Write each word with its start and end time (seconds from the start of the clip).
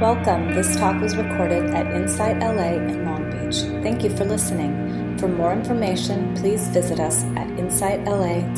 Welcome. 0.00 0.52
This 0.52 0.76
talk 0.76 1.00
was 1.00 1.16
recorded 1.16 1.70
at 1.70 1.86
Insight 1.86 2.38
LA 2.40 2.74
in 2.74 3.06
Long 3.06 3.30
Beach. 3.30 3.62
Thank 3.82 4.04
you 4.04 4.10
for 4.14 4.26
listening. 4.26 5.16
For 5.16 5.26
more 5.26 5.54
information, 5.54 6.36
please 6.36 6.68
visit 6.68 7.00
us 7.00 7.24
at 7.24 7.46
insightla.org. 7.56 8.52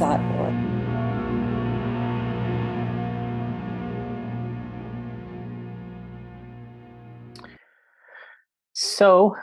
So, 8.72 9.36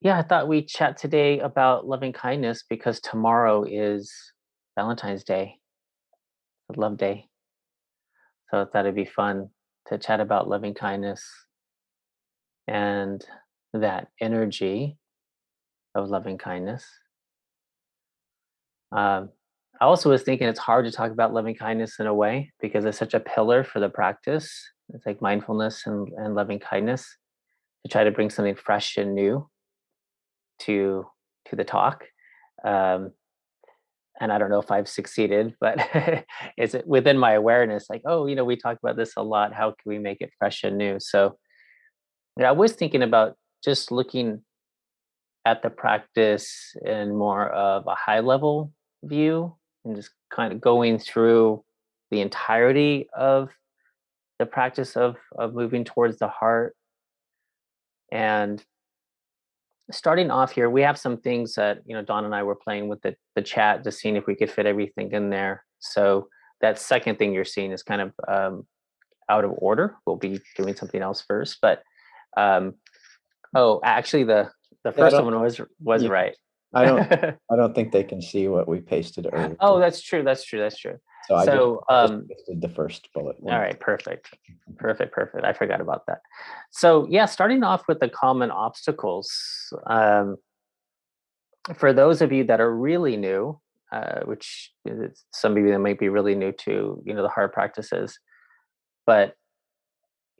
yeah, 0.00 0.18
I 0.18 0.22
thought 0.22 0.48
we'd 0.48 0.66
chat 0.66 0.96
today 0.96 1.38
about 1.38 1.86
loving 1.86 2.12
kindness 2.12 2.64
because 2.68 2.98
tomorrow 2.98 3.62
is 3.62 4.12
Valentine's 4.74 5.22
Day, 5.22 5.60
love 6.74 6.96
day. 6.96 7.28
So 8.50 8.62
I 8.62 8.64
thought 8.64 8.86
it'd 8.86 8.96
be 8.96 9.04
fun 9.04 9.50
to 9.86 9.98
chat 9.98 10.20
about 10.20 10.48
loving 10.48 10.74
kindness 10.74 11.24
and 12.66 13.24
that 13.72 14.08
energy 14.20 14.96
of 15.94 16.08
loving 16.08 16.38
kindness. 16.38 16.86
Um, 18.92 19.30
I 19.80 19.86
also 19.86 20.10
was 20.10 20.22
thinking 20.22 20.48
it's 20.48 20.58
hard 20.58 20.84
to 20.84 20.90
talk 20.90 21.10
about 21.10 21.32
loving 21.32 21.54
kindness 21.54 22.00
in 22.00 22.06
a 22.06 22.14
way 22.14 22.52
because 22.60 22.84
it's 22.84 22.98
such 22.98 23.14
a 23.14 23.20
pillar 23.20 23.64
for 23.64 23.80
the 23.80 23.88
practice. 23.88 24.52
It's 24.92 25.06
like 25.06 25.22
mindfulness 25.22 25.86
and, 25.86 26.08
and 26.16 26.34
loving 26.34 26.58
kindness 26.58 27.16
to 27.84 27.90
try 27.90 28.04
to 28.04 28.10
bring 28.10 28.30
something 28.30 28.56
fresh 28.56 28.96
and 28.96 29.14
new 29.14 29.48
to 30.60 31.06
to 31.46 31.56
the 31.56 31.64
talk. 31.64 32.04
Um, 32.64 33.12
and 34.20 34.30
I 34.30 34.38
don't 34.38 34.50
know 34.50 34.60
if 34.60 34.70
I've 34.70 34.88
succeeded, 34.88 35.54
but 35.60 35.78
is 36.58 36.74
it 36.74 36.86
within 36.86 37.18
my 37.18 37.32
awareness 37.32 37.86
like, 37.88 38.02
oh, 38.04 38.26
you 38.26 38.36
know, 38.36 38.44
we 38.44 38.56
talk 38.56 38.78
about 38.82 38.96
this 38.96 39.14
a 39.16 39.22
lot. 39.22 39.54
How 39.54 39.68
can 39.68 39.86
we 39.86 39.98
make 39.98 40.18
it 40.20 40.30
fresh 40.38 40.62
and 40.62 40.76
new? 40.76 40.98
So 41.00 41.38
yeah, 42.38 42.50
I 42.50 42.52
was 42.52 42.72
thinking 42.72 43.02
about 43.02 43.36
just 43.64 43.90
looking 43.90 44.42
at 45.46 45.62
the 45.62 45.70
practice 45.70 46.74
in 46.84 47.16
more 47.16 47.48
of 47.48 47.86
a 47.86 47.94
high 47.94 48.20
level 48.20 48.72
view 49.02 49.56
and 49.84 49.96
just 49.96 50.10
kind 50.30 50.52
of 50.52 50.60
going 50.60 50.98
through 50.98 51.64
the 52.10 52.20
entirety 52.20 53.08
of 53.16 53.48
the 54.38 54.46
practice 54.46 54.96
of 54.96 55.16
of 55.38 55.54
moving 55.54 55.84
towards 55.84 56.18
the 56.18 56.28
heart 56.28 56.76
and 58.12 58.62
starting 59.92 60.30
off 60.30 60.52
here, 60.52 60.70
we 60.70 60.82
have 60.82 60.98
some 60.98 61.18
things 61.18 61.54
that 61.54 61.80
you 61.86 61.94
know 61.94 62.02
Don 62.02 62.24
and 62.24 62.34
I 62.34 62.42
were 62.42 62.54
playing 62.54 62.88
with 62.88 63.00
the 63.02 63.14
the 63.34 63.42
chat, 63.42 63.84
just 63.84 64.00
seeing 64.00 64.16
if 64.16 64.26
we 64.26 64.34
could 64.34 64.50
fit 64.50 64.66
everything 64.66 65.12
in 65.12 65.30
there. 65.30 65.64
So 65.78 66.28
that 66.60 66.78
second 66.78 67.18
thing 67.18 67.32
you're 67.32 67.44
seeing 67.44 67.72
is 67.72 67.82
kind 67.82 68.00
of 68.00 68.12
um, 68.28 68.66
out 69.28 69.44
of 69.44 69.52
order. 69.58 69.96
We'll 70.06 70.16
be 70.16 70.40
doing 70.56 70.76
something 70.76 71.00
else 71.00 71.22
first, 71.26 71.58
but 71.62 71.82
um, 72.36 72.74
oh, 73.54 73.80
actually 73.84 74.24
the 74.24 74.50
the 74.84 74.92
first 74.92 75.16
yeah, 75.16 75.22
one 75.22 75.40
was 75.40 75.60
was 75.80 76.02
yeah, 76.02 76.10
right. 76.10 76.36
I 76.74 76.84
don't 76.84 77.12
I 77.50 77.56
don't 77.56 77.74
think 77.74 77.92
they 77.92 78.04
can 78.04 78.22
see 78.22 78.48
what 78.48 78.68
we 78.68 78.80
pasted 78.80 79.28
earlier. 79.32 79.56
Oh, 79.60 79.78
that's 79.78 80.02
true. 80.02 80.22
That's 80.22 80.44
true. 80.44 80.58
That's 80.58 80.78
true. 80.78 80.98
So, 81.30 81.84
I 81.88 82.02
just, 82.02 82.12
um, 82.12 82.28
just 82.28 82.60
the 82.60 82.68
first 82.68 83.08
bullet. 83.14 83.36
All 83.44 83.50
right, 83.50 83.78
perfect, 83.78 84.36
perfect, 84.78 85.12
perfect. 85.12 85.44
I 85.44 85.52
forgot 85.52 85.80
about 85.80 86.06
that. 86.06 86.18
So 86.70 87.06
yeah, 87.08 87.26
starting 87.26 87.62
off 87.62 87.86
with 87.86 88.00
the 88.00 88.08
common 88.08 88.50
obstacles. 88.50 89.30
Um, 89.86 90.36
for 91.76 91.92
those 91.92 92.20
of 92.20 92.32
you 92.32 92.44
that 92.44 92.60
are 92.60 92.74
really 92.74 93.16
new, 93.16 93.60
uh, 93.92 94.20
which 94.24 94.72
some 95.32 95.56
of 95.56 95.58
you 95.58 95.70
that 95.70 95.78
might 95.78 96.00
be 96.00 96.08
really 96.08 96.34
new 96.34 96.52
to 96.52 97.00
you 97.04 97.14
know 97.14 97.22
the 97.22 97.28
heart 97.28 97.52
practices, 97.52 98.18
but 99.06 99.34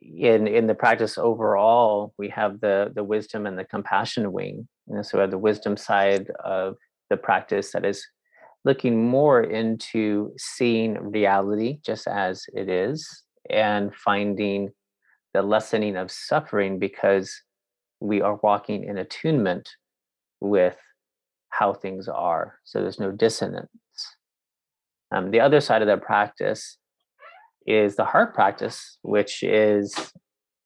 in 0.02 0.48
in 0.48 0.66
the 0.66 0.74
practice 0.74 1.18
overall, 1.18 2.14
we 2.18 2.28
have 2.30 2.60
the 2.60 2.90
the 2.94 3.04
wisdom 3.04 3.46
and 3.46 3.56
the 3.56 3.64
compassion 3.64 4.32
wing. 4.32 4.66
You 4.88 4.96
know, 4.96 5.02
so 5.02 5.18
we 5.18 5.22
have 5.22 5.30
the 5.30 5.38
wisdom 5.38 5.76
side 5.76 6.26
of 6.44 6.76
the 7.10 7.16
practice 7.16 7.72
that 7.72 7.84
is 7.84 8.04
looking 8.64 9.08
more 9.08 9.42
into 9.42 10.32
seeing 10.36 10.94
reality 10.98 11.78
just 11.84 12.06
as 12.06 12.44
it 12.54 12.68
is 12.68 13.24
and 13.48 13.94
finding 13.94 14.70
the 15.32 15.42
lessening 15.42 15.96
of 15.96 16.10
suffering 16.10 16.78
because 16.78 17.32
we 18.00 18.20
are 18.20 18.38
walking 18.42 18.84
in 18.84 18.98
attunement 18.98 19.68
with 20.40 20.76
how 21.50 21.72
things 21.72 22.08
are. 22.08 22.58
So 22.64 22.80
there's 22.80 23.00
no 23.00 23.12
dissonance. 23.12 23.68
Um, 25.12 25.30
the 25.30 25.40
other 25.40 25.60
side 25.60 25.82
of 25.82 25.88
that 25.88 26.02
practice 26.02 26.78
is 27.66 27.96
the 27.96 28.04
heart 28.04 28.34
practice, 28.34 28.98
which 29.02 29.42
is 29.42 29.94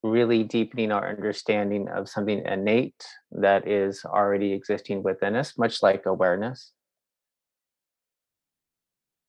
really 0.02 0.44
deepening 0.44 0.92
our 0.92 1.08
understanding 1.08 1.88
of 1.88 2.08
something 2.08 2.44
innate 2.44 3.02
that 3.32 3.66
is 3.66 4.04
already 4.04 4.52
existing 4.52 5.02
within 5.02 5.34
us, 5.34 5.56
much 5.58 5.82
like 5.82 6.04
awareness. 6.06 6.72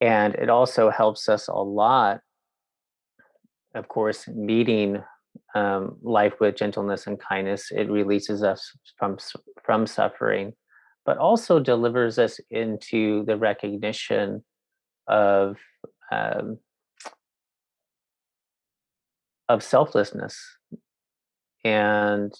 And 0.00 0.34
it 0.34 0.50
also 0.50 0.90
helps 0.90 1.28
us 1.28 1.48
a 1.48 1.54
lot, 1.54 2.20
of 3.74 3.88
course, 3.88 4.28
meeting 4.28 5.02
um, 5.54 5.96
life 6.02 6.34
with 6.40 6.56
gentleness 6.56 7.06
and 7.06 7.18
kindness. 7.18 7.70
It 7.70 7.90
releases 7.90 8.42
us 8.42 8.70
from, 8.98 9.16
from 9.64 9.86
suffering, 9.86 10.52
but 11.04 11.18
also 11.18 11.58
delivers 11.60 12.18
us 12.18 12.38
into 12.50 13.24
the 13.24 13.36
recognition 13.36 14.44
of 15.08 15.56
um, 16.10 16.58
of 19.48 19.62
selflessness 19.62 20.36
and 21.64 22.32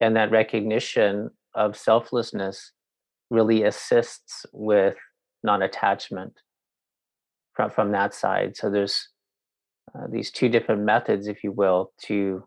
and 0.00 0.16
that 0.16 0.30
recognition 0.30 1.30
of 1.54 1.76
selflessness 1.76 2.72
really 3.30 3.62
assists 3.64 4.44
with 4.52 4.96
non-attachment 5.42 6.34
from 7.56 7.70
from 7.70 7.92
that 7.92 8.14
side. 8.14 8.56
So 8.56 8.70
there's 8.70 9.08
uh, 9.94 10.06
these 10.10 10.30
two 10.30 10.48
different 10.48 10.82
methods, 10.82 11.26
if 11.26 11.42
you 11.42 11.52
will, 11.52 11.92
to 12.02 12.44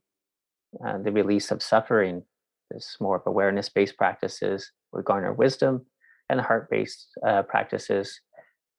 uh, 0.86 1.00
the 1.00 1.12
release 1.12 1.52
of 1.52 1.64
suffering. 1.64 2.24
There's 2.70 2.96
more 3.02 3.16
of 3.16 3.24
awareness-based 3.26 3.98
practices 3.98 4.72
where 4.92 5.02
we 5.02 5.06
garner 5.06 5.34
wisdom, 5.34 5.86
and 6.30 6.40
the 6.40 6.44
heart-based 6.44 7.08
uh, 7.28 7.42
practices 7.44 8.22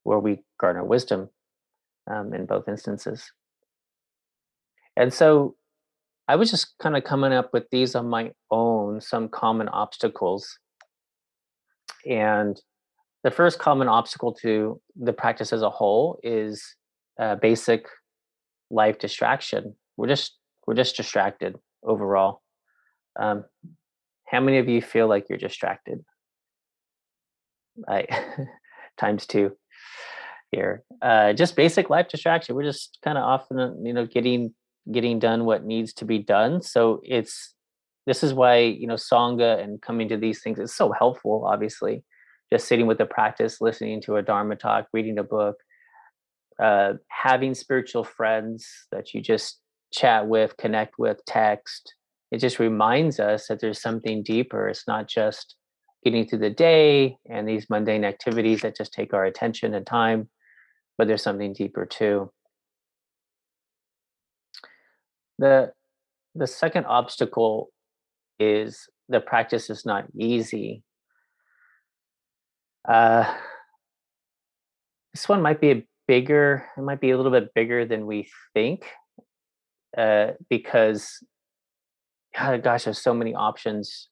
where 0.03 0.19
we 0.19 0.43
garner 0.59 0.85
wisdom 0.85 1.29
um, 2.09 2.33
in 2.33 2.45
both 2.45 2.67
instances. 2.67 3.29
And 4.95 5.13
so 5.13 5.55
I 6.27 6.35
was 6.37 6.49
just 6.49 6.77
kind 6.79 6.95
of 6.95 7.03
coming 7.03 7.33
up 7.33 7.49
with 7.51 7.69
these 7.71 7.95
on 7.95 8.07
my 8.07 8.31
own, 8.49 9.01
some 9.01 9.27
common 9.27 9.67
obstacles. 9.67 10.57
And 12.09 12.59
the 13.23 13.31
first 13.31 13.59
common 13.59 13.87
obstacle 13.87 14.33
to 14.41 14.81
the 14.95 15.13
practice 15.13 15.53
as 15.53 15.61
a 15.61 15.69
whole 15.69 16.19
is 16.23 16.75
uh, 17.19 17.35
basic 17.35 17.85
life 18.69 18.99
distraction. 18.99 19.75
We're 19.97 20.07
just 20.07 20.37
we're 20.65 20.75
just 20.75 20.95
distracted 20.95 21.55
overall. 21.83 22.41
Um, 23.19 23.45
how 24.27 24.39
many 24.39 24.57
of 24.57 24.69
you 24.69 24.81
feel 24.81 25.07
like 25.07 25.27
you're 25.29 25.37
distracted? 25.37 26.03
Right, 27.87 28.09
times 28.97 29.25
two 29.25 29.55
here. 30.51 30.83
Uh, 31.01 31.33
just 31.33 31.55
basic 31.55 31.89
life 31.89 32.07
distraction. 32.07 32.55
We're 32.55 32.63
just 32.63 32.97
kind 33.03 33.17
of 33.17 33.23
often, 33.23 33.85
you 33.85 33.93
know, 33.93 34.05
getting 34.05 34.53
getting 34.91 35.19
done 35.19 35.45
what 35.45 35.63
needs 35.63 35.93
to 35.93 36.05
be 36.05 36.17
done. 36.17 36.61
So 36.61 37.01
it's 37.03 37.53
this 38.07 38.23
is 38.23 38.33
why 38.33 38.59
you 38.59 38.87
know 38.87 38.95
sangha 38.95 39.61
and 39.61 39.81
coming 39.81 40.09
to 40.09 40.17
these 40.17 40.41
things 40.41 40.59
is 40.59 40.73
so 40.75 40.91
helpful. 40.91 41.45
Obviously, 41.45 42.03
just 42.51 42.67
sitting 42.67 42.87
with 42.87 42.97
the 42.97 43.05
practice, 43.05 43.61
listening 43.61 44.01
to 44.01 44.17
a 44.17 44.21
Dharma 44.21 44.55
talk, 44.55 44.87
reading 44.93 45.17
a 45.17 45.23
book, 45.23 45.55
uh, 46.61 46.93
having 47.07 47.53
spiritual 47.53 48.03
friends 48.03 48.67
that 48.91 49.13
you 49.13 49.21
just 49.21 49.59
chat 49.93 50.27
with, 50.27 50.57
connect 50.57 50.99
with, 50.99 51.17
text. 51.25 51.95
It 52.31 52.39
just 52.39 52.59
reminds 52.59 53.19
us 53.19 53.47
that 53.47 53.59
there's 53.61 53.81
something 53.81 54.23
deeper. 54.23 54.67
It's 54.67 54.87
not 54.87 55.07
just 55.07 55.55
getting 56.03 56.27
through 56.27 56.39
the 56.39 56.49
day 56.49 57.17
and 57.29 57.47
these 57.47 57.69
mundane 57.69 58.03
activities 58.03 58.61
that 58.61 58.77
just 58.77 58.93
take 58.93 59.13
our 59.13 59.25
attention 59.25 59.73
and 59.73 59.85
time, 59.85 60.29
but 60.97 61.07
there's 61.07 61.23
something 61.23 61.53
deeper 61.53 61.85
too. 61.85 62.31
The 65.39 65.71
the 66.33 66.47
second 66.47 66.85
obstacle 66.85 67.69
is 68.39 68.87
the 69.09 69.19
practice 69.19 69.69
is 69.69 69.85
not 69.85 70.05
easy 70.17 70.83
uh, 72.87 73.33
this 75.13 75.27
one 75.27 75.41
might 75.41 75.61
be 75.61 75.71
a 75.71 75.83
bigger, 76.07 76.65
it 76.77 76.81
might 76.81 77.01
be 77.01 77.11
a 77.11 77.17
little 77.17 77.31
bit 77.31 77.53
bigger 77.53 77.85
than 77.85 78.05
we 78.05 78.29
think 78.53 78.85
uh, 79.97 80.31
because, 80.49 81.23
gosh, 82.35 82.85
there's 82.85 83.01
so 83.01 83.13
many 83.13 83.35
options 83.35 84.09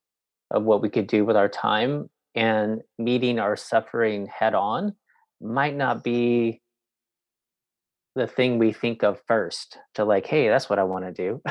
of 0.52 0.64
what 0.64 0.82
we 0.82 0.90
could 0.90 1.08
do 1.08 1.26
with 1.26 1.36
our 1.36 1.50
time 1.50 2.10
and 2.36 2.82
meeting 2.98 3.40
our 3.40 3.56
suffering 3.56 4.28
head 4.28 4.54
on 4.54 4.94
might 5.42 5.76
not 5.76 6.04
be 6.04 6.62
the 8.16 8.28
thing 8.28 8.58
we 8.58 8.74
think 8.74 9.04
of 9.04 9.20
first 9.28 9.78
to 9.94 10.04
like 10.04 10.26
hey 10.26 10.48
that's 10.50 10.70
what 10.70 10.80
i 10.80 10.84
want 10.84 11.06
to 11.06 11.12
do 11.14 11.42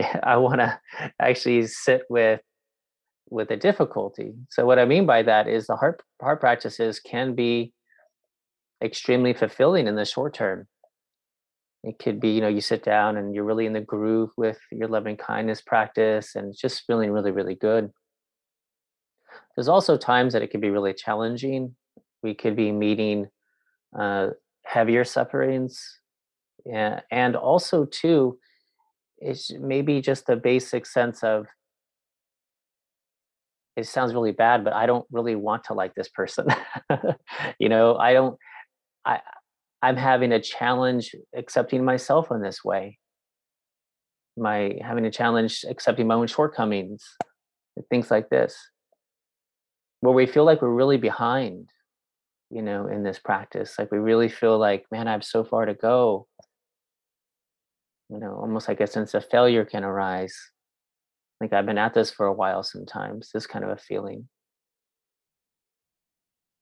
i 0.22 0.36
want 0.36 0.58
to 0.58 0.80
actually 1.20 1.66
sit 1.66 2.02
with 2.08 2.40
with 3.30 3.50
a 3.50 3.56
difficulty. 3.56 4.34
So 4.50 4.64
what 4.66 4.78
i 4.78 4.84
mean 4.84 5.06
by 5.06 5.22
that 5.22 5.48
is 5.48 5.66
the 5.66 5.76
heart 5.76 6.02
heart 6.20 6.40
practices 6.40 7.00
can 7.00 7.34
be 7.34 7.72
extremely 8.82 9.34
fulfilling 9.34 9.86
in 9.86 9.96
the 9.96 10.04
short 10.04 10.34
term. 10.34 10.66
It 11.84 11.98
could 11.98 12.20
be 12.20 12.30
you 12.30 12.40
know 12.40 12.48
you 12.48 12.60
sit 12.60 12.84
down 12.84 13.16
and 13.16 13.34
you're 13.34 13.44
really 13.44 13.66
in 13.66 13.72
the 13.72 13.80
groove 13.80 14.30
with 14.36 14.58
your 14.72 14.88
loving 14.88 15.16
kindness 15.16 15.60
practice 15.60 16.34
and 16.34 16.48
it's 16.50 16.60
just 16.60 16.84
feeling 16.86 17.12
really 17.12 17.30
really 17.30 17.54
good. 17.54 17.90
There's 19.54 19.68
also 19.68 19.96
times 19.96 20.32
that 20.32 20.42
it 20.42 20.50
can 20.50 20.60
be 20.60 20.70
really 20.70 20.94
challenging. 20.94 21.74
We 22.22 22.34
could 22.34 22.56
be 22.56 22.72
meeting 22.72 23.28
uh, 23.98 24.28
heavier 24.64 25.04
sufferings. 25.04 26.00
And, 26.70 27.02
and 27.10 27.36
also 27.36 27.84
too 27.86 28.38
it's 29.20 29.52
maybe 29.52 30.00
just 30.00 30.28
a 30.28 30.36
basic 30.36 30.86
sense 30.86 31.22
of 31.22 31.46
it 33.78 33.86
sounds 33.86 34.12
really 34.12 34.32
bad 34.32 34.64
but 34.64 34.72
i 34.72 34.86
don't 34.86 35.06
really 35.10 35.34
want 35.34 35.64
to 35.64 35.74
like 35.74 35.94
this 35.94 36.08
person 36.08 36.46
you 37.58 37.68
know 37.68 37.96
i 37.96 38.12
don't 38.12 38.36
i 39.04 39.20
i'm 39.82 39.96
having 39.96 40.32
a 40.32 40.40
challenge 40.40 41.14
accepting 41.34 41.84
myself 41.84 42.30
in 42.30 42.42
this 42.42 42.64
way 42.64 42.98
my 44.36 44.74
having 44.82 45.04
a 45.04 45.10
challenge 45.10 45.64
accepting 45.68 46.06
my 46.06 46.14
own 46.14 46.26
shortcomings 46.26 47.02
things 47.90 48.10
like 48.10 48.28
this 48.28 48.56
where 50.00 50.14
we 50.14 50.26
feel 50.26 50.44
like 50.44 50.62
we're 50.62 50.68
really 50.68 50.96
behind 50.96 51.70
you 52.50 52.62
know, 52.62 52.86
in 52.86 53.02
this 53.02 53.18
practice. 53.18 53.74
Like 53.78 53.92
we 53.92 53.98
really 53.98 54.28
feel 54.28 54.58
like, 54.58 54.86
man, 54.90 55.06
I 55.06 55.12
have 55.12 55.24
so 55.24 55.44
far 55.44 55.66
to 55.66 55.74
go. 55.74 56.26
You 58.08 58.18
know, 58.18 58.34
almost 58.34 58.68
like 58.68 58.80
a 58.80 58.86
sense 58.86 59.12
of 59.12 59.28
failure 59.28 59.66
can 59.66 59.84
arise. 59.84 60.34
Like 61.40 61.52
I've 61.52 61.66
been 61.66 61.78
at 61.78 61.94
this 61.94 62.10
for 62.10 62.26
a 62.26 62.32
while 62.32 62.62
sometimes, 62.62 63.30
this 63.32 63.46
kind 63.46 63.64
of 63.64 63.70
a 63.70 63.76
feeling. 63.76 64.28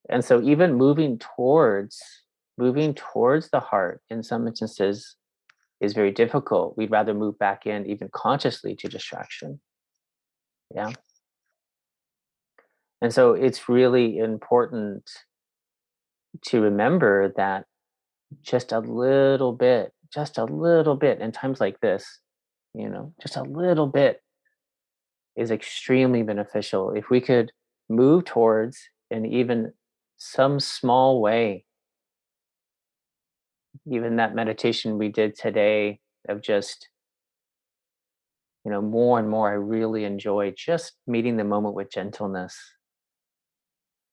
And 0.08 0.24
so 0.24 0.40
even 0.42 0.74
moving 0.74 1.18
towards 1.18 2.00
moving 2.58 2.94
towards 2.94 3.50
the 3.50 3.60
heart 3.60 4.00
in 4.08 4.22
some 4.22 4.46
instances 4.46 5.16
is 5.80 5.92
very 5.92 6.10
difficult. 6.10 6.76
We'd 6.76 6.90
rather 6.90 7.12
move 7.12 7.38
back 7.38 7.66
in 7.66 7.86
even 7.86 8.08
consciously 8.12 8.74
to 8.76 8.88
distraction. 8.88 9.60
Yeah. 10.74 10.92
And 13.02 13.12
so 13.12 13.34
it's 13.34 13.68
really 13.68 14.18
important 14.18 15.10
to 16.46 16.62
remember 16.62 17.32
that 17.36 17.66
just 18.42 18.72
a 18.72 18.78
little 18.78 19.52
bit, 19.52 19.92
just 20.12 20.38
a 20.38 20.44
little 20.44 20.96
bit 20.96 21.20
in 21.20 21.30
times 21.30 21.60
like 21.60 21.80
this, 21.80 22.20
you 22.74 22.88
know, 22.88 23.12
just 23.20 23.36
a 23.36 23.42
little 23.42 23.86
bit 23.86 24.22
is 25.36 25.50
extremely 25.50 26.22
beneficial. 26.22 26.92
If 26.92 27.10
we 27.10 27.20
could 27.20 27.52
move 27.88 28.24
towards 28.24 28.78
in 29.10 29.26
even 29.26 29.72
some 30.16 30.58
small 30.58 31.20
way, 31.20 31.66
even 33.86 34.16
that 34.16 34.34
meditation 34.34 34.98
we 34.98 35.08
did 35.08 35.36
today 35.36 36.00
of 36.28 36.42
just, 36.42 36.88
you 38.64 38.70
know, 38.70 38.80
more 38.80 39.18
and 39.18 39.28
more, 39.28 39.48
I 39.48 39.54
really 39.54 40.04
enjoy 40.04 40.52
just 40.56 40.94
meeting 41.06 41.36
the 41.36 41.44
moment 41.44 41.74
with 41.74 41.90
gentleness. 41.90 42.58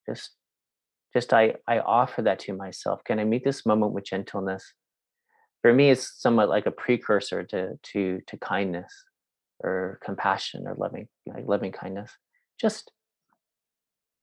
Just 0.07 0.31
just 1.13 1.31
I, 1.31 1.55
I 1.67 1.79
offer 1.79 2.23
that 2.23 2.39
to 2.39 2.53
myself. 2.53 3.03
Can 3.03 3.19
I 3.19 3.23
meet 3.23 3.43
this 3.43 3.65
moment 3.65 3.93
with 3.93 4.05
gentleness? 4.05 4.73
For 5.61 5.71
me, 5.71 5.91
it's 5.91 6.19
somewhat 6.19 6.49
like 6.49 6.65
a 6.65 6.71
precursor 6.71 7.43
to 7.43 7.79
to 7.81 8.19
to 8.27 8.37
kindness 8.37 8.91
or 9.63 9.99
compassion 10.03 10.67
or 10.67 10.75
loving 10.75 11.07
like 11.25 11.45
loving 11.47 11.71
kindness. 11.71 12.11
Just 12.59 12.91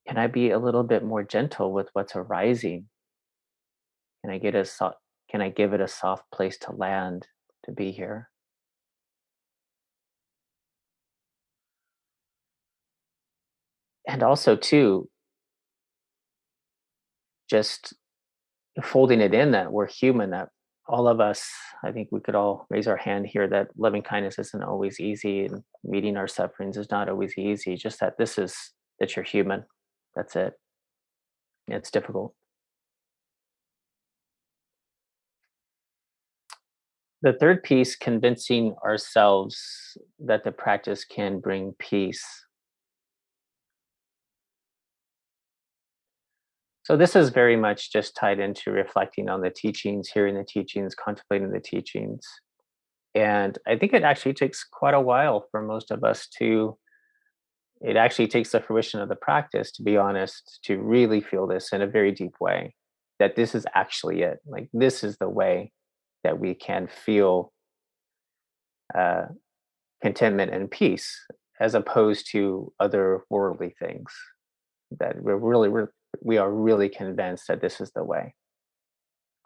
can 0.07 0.19
I 0.19 0.27
be 0.27 0.51
a 0.51 0.59
little 0.59 0.83
bit 0.83 1.05
more 1.05 1.23
gentle 1.23 1.73
with 1.73 1.89
what's 1.93 2.17
arising? 2.17 2.89
Can 4.23 4.31
I 4.33 4.39
get 4.39 4.55
a 4.55 4.65
soft 4.65 4.97
can 5.31 5.41
I 5.41 5.49
give 5.49 5.73
it 5.73 5.81
a 5.81 5.89
soft 5.89 6.25
place 6.33 6.59
to 6.59 6.73
land 6.73 7.27
to 7.65 7.73
be 7.73 7.93
here? 7.93 8.29
And 14.07 14.23
also 14.23 14.57
too, 14.57 15.09
just 17.49 17.95
folding 18.83 19.21
it 19.21 19.35
in 19.35 19.53
that 19.53 19.73
we're 19.73 19.87
human, 19.87 20.31
that 20.31 20.49
all 20.91 21.07
of 21.07 21.21
us, 21.21 21.49
I 21.85 21.93
think 21.93 22.09
we 22.11 22.21
could 22.21 22.35
all 22.35 22.67
raise 22.69 22.89
our 22.89 22.97
hand 22.97 23.29
here 23.29 23.47
that 23.49 23.69
loving 23.79 24.03
kindness 24.03 24.41
isn't 24.41 24.65
always 24.65 24.99
easy 24.99 25.47
and 25.47 25.63
meeting 25.85 26.17
our 26.17 26.27
sufferings 26.27 26.77
is 26.77 26.91
not 26.91 27.09
always 27.09 27.39
easy. 27.39 27.77
Just 27.77 28.01
that 28.01 28.19
this 28.19 28.39
is 28.39 28.57
that 28.99 29.15
you're 29.15 29.25
human. 29.25 29.65
That's 30.17 30.35
it. 30.35 30.55
It's 31.69 31.93
difficult. 31.93 32.35
The 37.23 37.35
third 37.35 37.63
piece, 37.63 37.95
convincing 37.95 38.75
ourselves 38.83 39.97
that 40.19 40.43
the 40.43 40.53
practice 40.53 41.05
can 41.05 41.39
bring 41.39 41.75
peace. 41.79 42.25
So 46.91 46.97
this 46.97 47.15
is 47.15 47.31
very 47.31 47.55
much 47.55 47.93
just 47.93 48.17
tied 48.17 48.41
into 48.41 48.73
reflecting 48.73 49.29
on 49.29 49.43
the 49.43 49.51
teachings, 49.51 50.09
hearing 50.09 50.35
the 50.35 50.43
teachings, 50.43 50.93
contemplating 50.97 51.53
the 51.53 51.61
teachings. 51.61 52.27
And 53.15 53.57
I 53.65 53.77
think 53.77 53.93
it 53.93 54.03
actually 54.03 54.35
takes 54.35 54.65
quite 54.65 54.95
a 54.95 55.01
while 55.01 55.47
for 55.53 55.63
most 55.63 55.93
of 55.93 56.03
us 56.03 56.27
to 56.41 56.77
it 57.81 57.95
actually 57.95 58.27
takes 58.27 58.51
the 58.51 58.61
fruition 58.61 58.99
of 58.99 59.09
the 59.09 59.15
practice 59.15 59.71
to 59.73 59.85
be 59.85 59.97
honest 59.97 60.59
to 60.65 60.79
really 60.79 61.21
feel 61.21 61.47
this 61.47 61.73
in 61.73 61.81
a 61.81 61.87
very 61.87 62.11
deep 62.11 62.35
way 62.41 62.75
that 63.21 63.37
this 63.37 63.55
is 63.55 63.65
actually 63.73 64.23
it 64.23 64.39
like 64.45 64.69
this 64.73 65.05
is 65.05 65.17
the 65.19 65.29
way 65.29 65.71
that 66.25 66.41
we 66.41 66.55
can 66.55 66.89
feel 66.89 67.53
uh, 68.99 69.27
contentment 70.03 70.53
and 70.53 70.73
peace 70.73 71.25
as 71.61 71.75
opposed 71.75 72.29
to 72.33 72.73
other 72.81 73.21
worldly 73.31 73.77
things 73.79 74.13
that 74.99 75.15
we're 75.23 75.37
really 75.37 75.69
we're 75.69 75.93
we 76.23 76.39
are 76.39 76.51
really 76.51 76.89
convinced 76.89 77.49
that 77.49 77.61
this 77.61 77.81
is 77.81 77.93
the 77.93 78.05
way. 78.05 78.35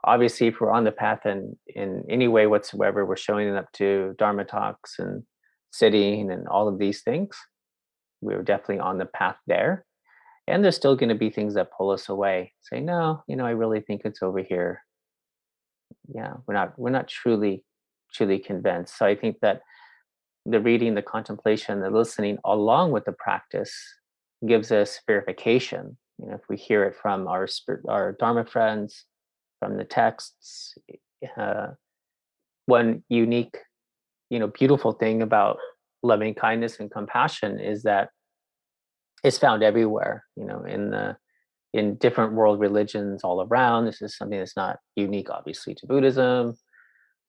Obviously, 0.04 0.48
if 0.48 0.60
we're 0.60 0.70
on 0.70 0.84
the 0.84 0.92
path 0.92 1.20
and 1.24 1.56
in 1.66 2.04
any 2.10 2.28
way 2.28 2.46
whatsoever, 2.46 3.06
we're 3.06 3.16
showing 3.16 3.54
up 3.54 3.70
to 3.72 4.14
Dharma 4.18 4.44
talks 4.44 4.98
and 4.98 5.22
sitting 5.72 6.30
and 6.30 6.46
all 6.46 6.68
of 6.68 6.78
these 6.78 7.02
things. 7.02 7.36
We're 8.20 8.42
definitely 8.42 8.80
on 8.80 8.98
the 8.98 9.06
path 9.06 9.36
there. 9.46 9.86
And 10.46 10.62
there's 10.62 10.76
still 10.76 10.94
going 10.94 11.08
to 11.08 11.14
be 11.14 11.30
things 11.30 11.54
that 11.54 11.72
pull 11.76 11.90
us 11.90 12.08
away. 12.08 12.52
Say, 12.60 12.80
no, 12.80 13.22
you 13.26 13.36
know, 13.36 13.46
I 13.46 13.50
really 13.50 13.80
think 13.80 14.02
it's 14.04 14.22
over 14.22 14.40
here. 14.40 14.82
Yeah, 16.14 16.34
we're 16.46 16.54
not 16.54 16.78
we're 16.78 16.90
not 16.90 17.08
truly, 17.08 17.64
truly 18.12 18.38
convinced. 18.38 18.98
So 18.98 19.06
I 19.06 19.16
think 19.16 19.40
that 19.40 19.62
the 20.44 20.60
reading, 20.60 20.94
the 20.94 21.02
contemplation, 21.02 21.80
the 21.80 21.88
listening 21.88 22.38
along 22.44 22.92
with 22.92 23.06
the 23.06 23.12
practice 23.12 23.74
gives 24.46 24.70
us 24.70 25.00
verification 25.06 25.96
you 26.18 26.28
know, 26.28 26.34
if 26.34 26.42
we 26.48 26.56
hear 26.56 26.84
it 26.84 26.94
from 27.00 27.26
our 27.28 27.48
our 27.88 28.12
Dharma 28.12 28.44
friends, 28.44 29.04
from 29.58 29.76
the 29.76 29.84
texts, 29.84 30.74
uh, 31.36 31.68
one 32.66 33.02
unique, 33.08 33.56
you 34.30 34.38
know, 34.38 34.48
beautiful 34.48 34.92
thing 34.92 35.22
about 35.22 35.58
loving 36.02 36.34
kindness 36.34 36.78
and 36.80 36.90
compassion 36.90 37.58
is 37.58 37.82
that 37.82 38.10
it's 39.22 39.38
found 39.38 39.62
everywhere. 39.62 40.24
You 40.36 40.44
know, 40.44 40.64
in 40.64 40.90
the 40.90 41.16
in 41.72 41.96
different 41.96 42.34
world 42.34 42.60
religions 42.60 43.24
all 43.24 43.42
around. 43.42 43.84
This 43.84 44.00
is 44.00 44.16
something 44.16 44.38
that's 44.38 44.56
not 44.56 44.78
unique, 44.94 45.28
obviously, 45.28 45.74
to 45.74 45.86
Buddhism 45.86 46.54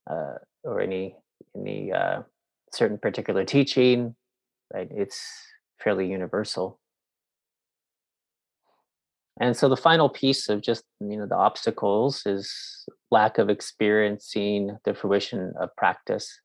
uh, 0.08 0.34
or 0.62 0.80
any 0.80 1.16
any 1.56 1.92
uh, 1.92 2.22
certain 2.72 2.98
particular 2.98 3.44
teaching. 3.44 4.14
Right? 4.72 4.88
It's 4.90 5.20
fairly 5.82 6.08
universal 6.08 6.78
and 9.40 9.56
so 9.56 9.68
the 9.68 9.76
final 9.76 10.08
piece 10.08 10.48
of 10.48 10.62
just 10.62 10.84
you 11.00 11.16
know 11.16 11.26
the 11.26 11.36
obstacles 11.36 12.22
is 12.26 12.86
lack 13.10 13.38
of 13.38 13.50
experiencing 13.50 14.76
the 14.84 14.94
fruition 14.94 15.52
of 15.60 15.74
practice. 15.76 16.40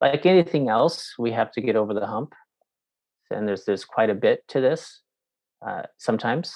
Like 0.00 0.26
anything 0.26 0.68
else 0.68 1.14
we 1.18 1.32
have 1.32 1.50
to 1.52 1.60
get 1.60 1.76
over 1.76 1.92
the 1.92 2.06
hump 2.06 2.32
and 3.30 3.46
there's 3.46 3.64
there's 3.64 3.84
quite 3.84 4.10
a 4.10 4.14
bit 4.14 4.46
to 4.48 4.60
this 4.60 5.00
uh, 5.66 5.82
sometimes. 5.98 6.54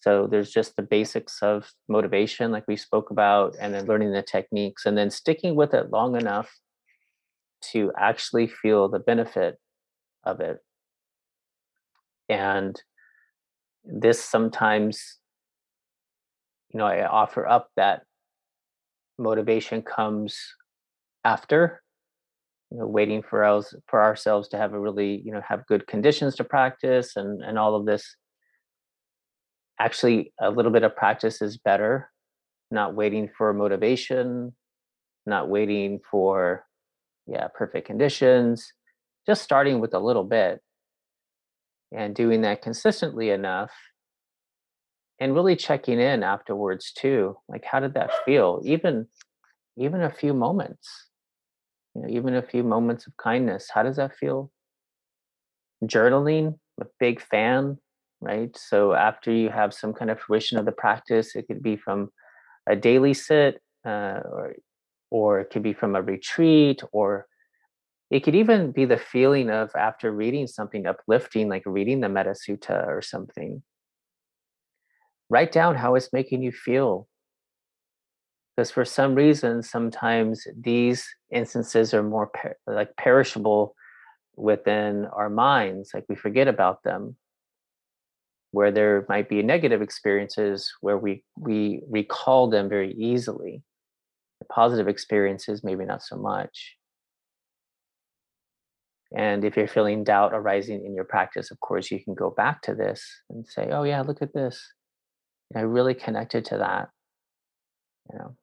So 0.00 0.26
there's 0.26 0.50
just 0.50 0.76
the 0.76 0.82
basics 0.82 1.42
of 1.42 1.70
motivation 1.88 2.50
like 2.50 2.64
we 2.66 2.76
spoke 2.76 3.10
about 3.10 3.54
and 3.60 3.74
then 3.74 3.84
learning 3.84 4.12
the 4.12 4.22
techniques 4.22 4.86
and 4.86 4.96
then 4.96 5.10
sticking 5.10 5.54
with 5.54 5.74
it 5.74 5.90
long 5.90 6.16
enough 6.16 6.50
to 7.72 7.92
actually 7.98 8.46
feel 8.46 8.88
the 8.88 8.98
benefit 8.98 9.58
of 10.24 10.40
it. 10.40 10.58
And 12.30 12.80
this 13.84 14.22
sometimes 14.22 15.18
you 16.72 16.78
know 16.78 16.86
i 16.86 17.04
offer 17.06 17.46
up 17.46 17.68
that 17.76 18.02
motivation 19.18 19.82
comes 19.82 20.36
after 21.24 21.82
you 22.70 22.78
know 22.78 22.86
waiting 22.86 23.22
for 23.22 23.44
us 23.44 23.74
for 23.88 24.02
ourselves 24.02 24.48
to 24.48 24.56
have 24.56 24.72
a 24.72 24.80
really 24.80 25.20
you 25.24 25.32
know 25.32 25.42
have 25.46 25.66
good 25.66 25.86
conditions 25.86 26.34
to 26.36 26.44
practice 26.44 27.16
and 27.16 27.42
and 27.42 27.58
all 27.58 27.74
of 27.74 27.86
this. 27.86 28.16
Actually 29.78 30.32
a 30.40 30.50
little 30.50 30.70
bit 30.70 30.82
of 30.82 30.94
practice 30.94 31.40
is 31.40 31.56
better 31.56 32.10
not 32.70 32.94
waiting 32.94 33.28
for 33.36 33.52
motivation 33.52 34.52
not 35.26 35.48
waiting 35.48 35.98
for 36.10 36.64
yeah 37.26 37.48
perfect 37.54 37.86
conditions 37.86 38.72
just 39.26 39.42
starting 39.42 39.80
with 39.80 39.94
a 39.94 39.98
little 39.98 40.24
bit 40.24 40.60
and 41.96 42.14
doing 42.14 42.42
that 42.42 42.62
consistently 42.62 43.30
enough 43.30 43.72
and 45.18 45.34
really 45.34 45.56
checking 45.56 46.00
in 46.00 46.22
afterwards 46.22 46.92
too 46.92 47.36
like 47.48 47.64
how 47.64 47.80
did 47.80 47.94
that 47.94 48.10
feel? 48.24 48.60
Even 48.64 49.06
even 49.76 50.02
a 50.02 50.10
few 50.10 50.34
moments 50.34 51.08
you 51.94 52.02
know 52.02 52.08
even 52.08 52.34
a 52.34 52.42
few 52.42 52.62
moments 52.62 53.06
of 53.06 53.16
kindness 53.16 53.68
how 53.72 53.82
does 53.82 53.96
that 53.96 54.14
feel? 54.16 54.50
Journaling 55.84 56.58
I'm 56.78 56.86
a 56.86 56.90
big 56.98 57.20
fan 57.20 57.78
right? 58.22 58.54
So 58.56 58.92
after 58.92 59.32
you 59.32 59.48
have 59.48 59.72
some 59.72 59.94
kind 59.94 60.10
of 60.10 60.20
fruition 60.20 60.58
of 60.58 60.66
the 60.66 60.72
practice 60.72 61.34
it 61.34 61.46
could 61.46 61.62
be 61.62 61.76
from 61.76 62.10
a 62.68 62.76
daily 62.76 63.14
sit 63.14 63.60
uh, 63.86 64.20
or 64.30 64.54
or 65.10 65.40
it 65.40 65.50
could 65.50 65.62
be 65.62 65.72
from 65.72 65.96
a 65.96 66.02
retreat 66.02 66.82
or 66.92 67.26
it 68.10 68.20
could 68.20 68.34
even 68.34 68.72
be 68.72 68.84
the 68.84 68.96
feeling 68.96 69.50
of 69.50 69.70
after 69.76 70.10
reading 70.10 70.46
something 70.48 70.84
uplifting 70.84 71.48
like 71.48 71.62
reading 71.64 72.00
the 72.00 72.08
metta 72.08 72.30
sutta 72.30 72.86
or 72.86 73.00
something. 73.00 73.62
Write 75.28 75.52
down 75.52 75.76
how 75.76 75.94
it's 75.94 76.12
making 76.12 76.42
you 76.42 76.50
feel. 76.50 77.06
Because 78.56 78.72
for 78.72 78.84
some 78.84 79.14
reason 79.14 79.62
sometimes 79.62 80.44
these 80.60 81.06
instances 81.32 81.94
are 81.94 82.02
more 82.02 82.26
per- 82.26 82.56
like 82.66 82.96
perishable 82.96 83.76
within 84.36 85.06
our 85.12 85.30
minds 85.30 85.92
like 85.94 86.04
we 86.08 86.16
forget 86.16 86.48
about 86.48 86.82
them. 86.82 87.16
Where 88.50 88.72
there 88.72 89.06
might 89.08 89.28
be 89.28 89.44
negative 89.44 89.82
experiences 89.82 90.72
where 90.80 90.98
we 90.98 91.22
we 91.38 91.82
recall 91.88 92.50
them 92.50 92.68
very 92.68 92.92
easily. 92.94 93.62
The 94.40 94.46
positive 94.46 94.88
experiences 94.88 95.62
maybe 95.62 95.84
not 95.84 96.02
so 96.02 96.16
much 96.16 96.76
and 99.16 99.44
if 99.44 99.56
you're 99.56 99.66
feeling 99.66 100.04
doubt 100.04 100.32
arising 100.32 100.84
in 100.84 100.94
your 100.94 101.04
practice 101.04 101.50
of 101.50 101.58
course 101.60 101.90
you 101.90 102.02
can 102.02 102.14
go 102.14 102.30
back 102.30 102.62
to 102.62 102.74
this 102.74 103.04
and 103.30 103.46
say 103.46 103.70
oh 103.72 103.82
yeah 103.82 104.00
look 104.02 104.22
at 104.22 104.32
this 104.32 104.72
I 105.54 105.60
really 105.60 105.94
connected 105.94 106.44
to 106.46 106.58
that. 106.58 106.90
You 108.12 108.18
know, 108.18 108.36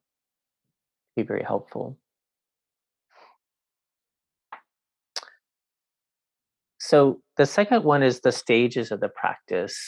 be 1.16 1.22
very 1.22 1.42
helpful. 1.42 1.98
So 6.78 7.20
the 7.36 7.46
second 7.46 7.84
one 7.84 8.02
is 8.02 8.20
the 8.20 8.32
stages 8.32 8.92
of 8.92 9.00
the 9.00 9.08
practice. 9.08 9.78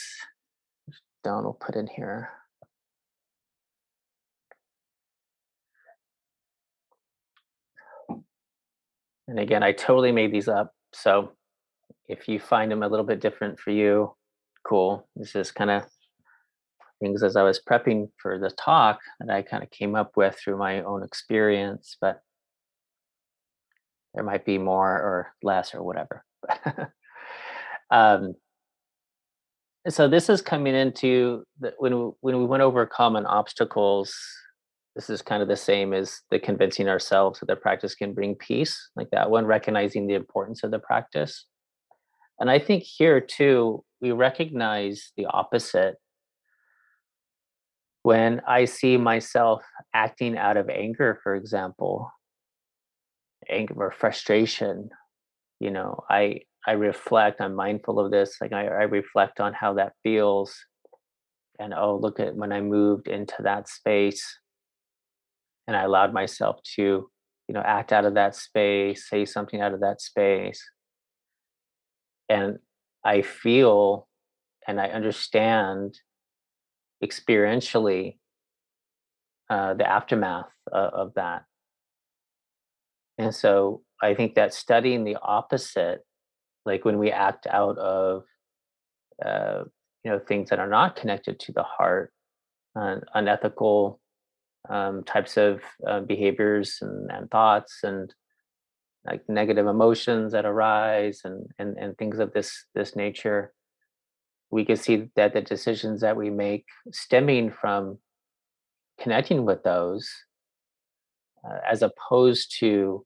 Don 1.23 1.43
will 1.43 1.53
put 1.53 1.75
in 1.75 1.87
here. 1.87 2.29
And 9.31 9.39
again, 9.39 9.63
I 9.63 9.71
totally 9.71 10.11
made 10.11 10.33
these 10.33 10.49
up. 10.49 10.73
So 10.91 11.31
if 12.09 12.27
you 12.27 12.37
find 12.37 12.69
them 12.69 12.83
a 12.83 12.87
little 12.89 13.05
bit 13.05 13.21
different 13.21 13.57
for 13.57 13.71
you, 13.71 14.13
cool. 14.67 15.07
This 15.15 15.37
is 15.37 15.51
kind 15.51 15.71
of 15.71 15.83
things 16.99 17.23
as 17.23 17.37
I 17.37 17.43
was 17.43 17.61
prepping 17.61 18.09
for 18.21 18.37
the 18.37 18.49
talk 18.49 18.99
that 19.21 19.33
I 19.33 19.41
kind 19.41 19.63
of 19.63 19.71
came 19.71 19.95
up 19.95 20.17
with 20.17 20.37
through 20.37 20.57
my 20.57 20.81
own 20.81 21.01
experience, 21.01 21.95
but 22.01 22.19
there 24.13 24.25
might 24.25 24.43
be 24.43 24.57
more 24.57 24.91
or 24.91 25.33
less 25.41 25.73
or 25.73 25.81
whatever. 25.81 26.25
um, 27.89 28.35
so 29.87 30.09
this 30.09 30.27
is 30.27 30.41
coming 30.41 30.75
into 30.75 31.45
the, 31.57 31.73
when 31.77 31.93
when 32.19 32.37
we 32.37 32.43
went 32.43 32.63
over 32.63 32.85
common 32.85 33.25
obstacles. 33.25 34.13
This 34.95 35.09
is 35.09 35.21
kind 35.21 35.41
of 35.41 35.47
the 35.47 35.55
same 35.55 35.93
as 35.93 36.21
the 36.31 36.39
convincing 36.39 36.89
ourselves 36.89 37.39
that 37.39 37.45
the 37.45 37.55
practice 37.55 37.95
can 37.95 38.13
bring 38.13 38.35
peace, 38.35 38.89
like 38.95 39.09
that 39.11 39.29
one, 39.29 39.45
recognizing 39.45 40.05
the 40.05 40.15
importance 40.15 40.63
of 40.63 40.71
the 40.71 40.79
practice. 40.79 41.45
And 42.39 42.49
I 42.49 42.59
think 42.59 42.83
here 42.83 43.21
too, 43.21 43.83
we 44.01 44.11
recognize 44.11 45.11
the 45.15 45.27
opposite 45.27 45.95
when 48.03 48.41
I 48.47 48.65
see 48.65 48.97
myself 48.97 49.63
acting 49.93 50.37
out 50.37 50.57
of 50.57 50.69
anger, 50.69 51.19
for 51.23 51.35
example, 51.35 52.11
anger 53.47 53.75
or 53.77 53.91
frustration, 53.91 54.89
you 55.59 55.71
know, 55.71 56.03
I 56.09 56.41
I 56.65 56.73
reflect, 56.73 57.41
I'm 57.41 57.55
mindful 57.55 57.99
of 57.99 58.11
this, 58.11 58.37
like 58.39 58.53
I, 58.53 58.65
I 58.67 58.83
reflect 58.83 59.39
on 59.39 59.53
how 59.53 59.73
that 59.75 59.93
feels. 60.03 60.55
And 61.59 61.73
oh, 61.73 61.97
look 61.99 62.19
at 62.19 62.35
when 62.35 62.51
I 62.51 62.61
moved 62.61 63.07
into 63.07 63.35
that 63.43 63.67
space 63.67 64.23
and 65.67 65.75
I 65.75 65.83
allowed 65.83 66.13
myself 66.13 66.61
to, 66.75 66.81
you 66.81 67.53
know, 67.53 67.61
act 67.61 67.93
out 67.93 68.05
of 68.05 68.15
that 68.15 68.35
space, 68.35 69.09
say 69.09 69.25
something 69.25 69.61
out 69.61 69.73
of 69.73 69.81
that 69.81 70.01
space. 70.01 70.63
And 72.29 72.59
I 73.03 73.21
feel 73.21 74.07
and 74.67 74.79
I 74.79 74.87
understand 74.87 75.99
experientially 77.03 78.17
uh, 79.49 79.73
the 79.73 79.89
aftermath 79.89 80.51
uh, 80.71 80.89
of 80.93 81.13
that. 81.15 81.43
And 83.17 83.33
so 83.33 83.83
I 84.01 84.13
think 84.13 84.35
that 84.35 84.53
studying 84.53 85.03
the 85.03 85.17
opposite, 85.21 86.05
like 86.65 86.85
when 86.85 86.97
we 86.97 87.11
act 87.11 87.47
out 87.47 87.77
of, 87.77 88.23
uh, 89.23 89.63
you 90.03 90.11
know, 90.11 90.19
things 90.19 90.49
that 90.49 90.59
are 90.59 90.69
not 90.69 90.95
connected 90.95 91.39
to 91.41 91.51
the 91.51 91.63
heart, 91.63 92.11
uh, 92.75 92.95
unethical 93.13 93.99
um, 94.69 95.03
types 95.03 95.37
of 95.37 95.61
uh, 95.87 96.01
behaviors 96.01 96.77
and, 96.81 97.11
and 97.11 97.29
thoughts 97.31 97.79
and 97.83 98.13
like 99.05 99.27
negative 99.27 99.65
emotions 99.65 100.31
that 100.33 100.45
arise 100.45 101.21
and, 101.23 101.47
and, 101.57 101.77
and 101.77 101.97
things 101.97 102.19
of 102.19 102.33
this, 102.33 102.65
this 102.75 102.95
nature. 102.95 103.51
We 104.51 104.65
can 104.65 104.75
see 104.75 105.09
that 105.15 105.33
the 105.33 105.41
decisions 105.41 106.01
that 106.01 106.17
we 106.17 106.29
make 106.29 106.65
stemming 106.91 107.51
from 107.51 107.97
connecting 108.99 109.45
with 109.45 109.63
those 109.63 110.09
uh, 111.43 111.57
as 111.69 111.81
opposed 111.81 112.59
to 112.59 113.05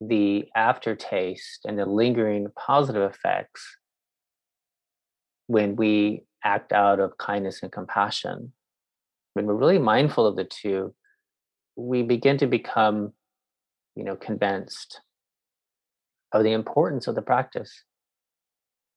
the 0.00 0.46
aftertaste 0.54 1.60
and 1.64 1.78
the 1.78 1.86
lingering 1.86 2.46
positive 2.56 3.10
effects 3.10 3.76
when 5.46 5.76
we 5.76 6.22
act 6.44 6.72
out 6.72 7.00
of 7.00 7.18
kindness 7.18 7.62
and 7.62 7.72
compassion 7.72 8.52
when 9.34 9.46
we're 9.46 9.54
really 9.54 9.78
mindful 9.78 10.26
of 10.26 10.36
the 10.36 10.44
two 10.44 10.94
we 11.76 12.02
begin 12.02 12.36
to 12.38 12.46
become 12.46 13.12
you 13.96 14.04
know 14.04 14.16
convinced 14.16 15.00
of 16.32 16.44
the 16.44 16.52
importance 16.52 17.06
of 17.06 17.14
the 17.14 17.22
practice. 17.22 17.84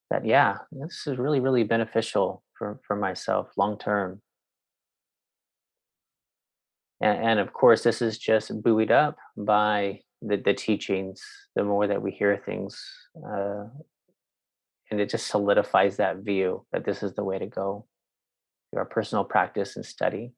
That 0.09 0.25
yeah 0.25 0.57
this 0.71 1.07
is 1.07 1.17
really 1.17 1.39
really 1.39 1.63
beneficial 1.63 2.43
for 2.57 2.79
for 2.85 2.95
myself 2.95 3.49
long 3.57 3.77
term. 3.77 4.21
And, 7.01 7.17
and 7.29 7.39
of 7.39 7.51
course 7.53 7.83
this 7.83 8.01
is 8.01 8.17
just 8.17 8.61
buoyed 8.61 8.91
up 8.91 9.17
by 9.35 10.01
the, 10.21 10.37
the 10.37 10.53
teachings 10.53 11.21
the 11.55 11.63
more 11.63 11.87
that 11.87 12.01
we 12.01 12.11
hear 12.11 12.41
things 12.45 12.81
uh, 13.17 13.65
and 14.89 15.01
it 15.01 15.09
just 15.09 15.27
solidifies 15.27 15.97
that 15.97 16.17
view 16.17 16.65
that 16.71 16.85
this 16.85 17.03
is 17.03 17.13
the 17.13 17.23
way 17.23 17.39
to 17.39 17.47
go 17.47 17.85
our 18.75 18.85
personal 18.85 19.23
practice 19.23 19.75
and 19.75 19.85
study 19.85 20.31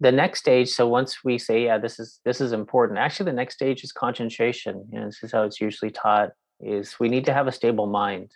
the 0.00 0.12
next 0.12 0.40
stage 0.40 0.68
so 0.68 0.88
once 0.88 1.24
we 1.24 1.38
say 1.38 1.64
yeah 1.64 1.78
this 1.78 1.98
is 1.98 2.20
this 2.24 2.40
is 2.40 2.52
important 2.52 2.98
actually 2.98 3.26
the 3.26 3.32
next 3.32 3.54
stage 3.54 3.84
is 3.84 3.92
concentration 3.92 4.84
know, 4.90 5.04
this 5.04 5.22
is 5.22 5.32
how 5.32 5.44
it's 5.44 5.60
usually 5.60 5.90
taught 5.90 6.30
is 6.60 6.98
we 6.98 7.08
need 7.08 7.24
to 7.26 7.34
have 7.34 7.46
a 7.46 7.52
stable 7.52 7.86
mind. 7.86 8.30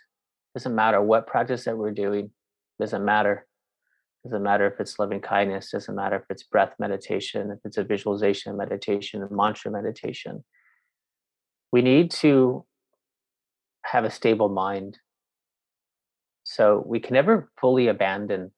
Doesn't 0.53 0.75
matter 0.75 1.01
what 1.01 1.27
practice 1.27 1.65
that 1.65 1.77
we're 1.77 1.91
doing. 1.91 2.31
Doesn't 2.79 3.03
matter. 3.03 3.45
Doesn't 4.23 4.43
matter 4.43 4.67
if 4.67 4.79
it's 4.79 4.99
loving 4.99 5.21
kindness. 5.21 5.71
Doesn't 5.71 5.95
matter 5.95 6.17
if 6.17 6.23
it's 6.29 6.43
breath 6.43 6.75
meditation. 6.79 7.51
If 7.51 7.59
it's 7.63 7.77
a 7.77 7.83
visualization 7.83 8.57
meditation, 8.57 9.23
a 9.23 9.33
mantra 9.33 9.71
meditation. 9.71 10.43
We 11.71 11.81
need 11.81 12.11
to 12.11 12.65
have 13.85 14.03
a 14.03 14.11
stable 14.11 14.49
mind. 14.49 14.97
So 16.49 16.83
we 16.83 16.99
can 16.99 17.13
never 17.13 17.47
fully 17.61 17.89
abandon 17.89 18.51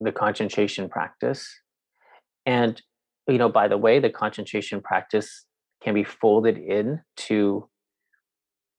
the 0.00 0.12
concentration 0.12 0.88
practice. 0.88 1.52
And 2.46 2.80
you 3.26 3.36
know, 3.36 3.48
by 3.48 3.66
the 3.66 3.76
way, 3.76 3.98
the 3.98 4.08
concentration 4.08 4.80
practice 4.80 5.44
can 5.82 5.92
be 5.92 6.04
folded 6.04 6.56
in 6.56 7.00
to 7.16 7.68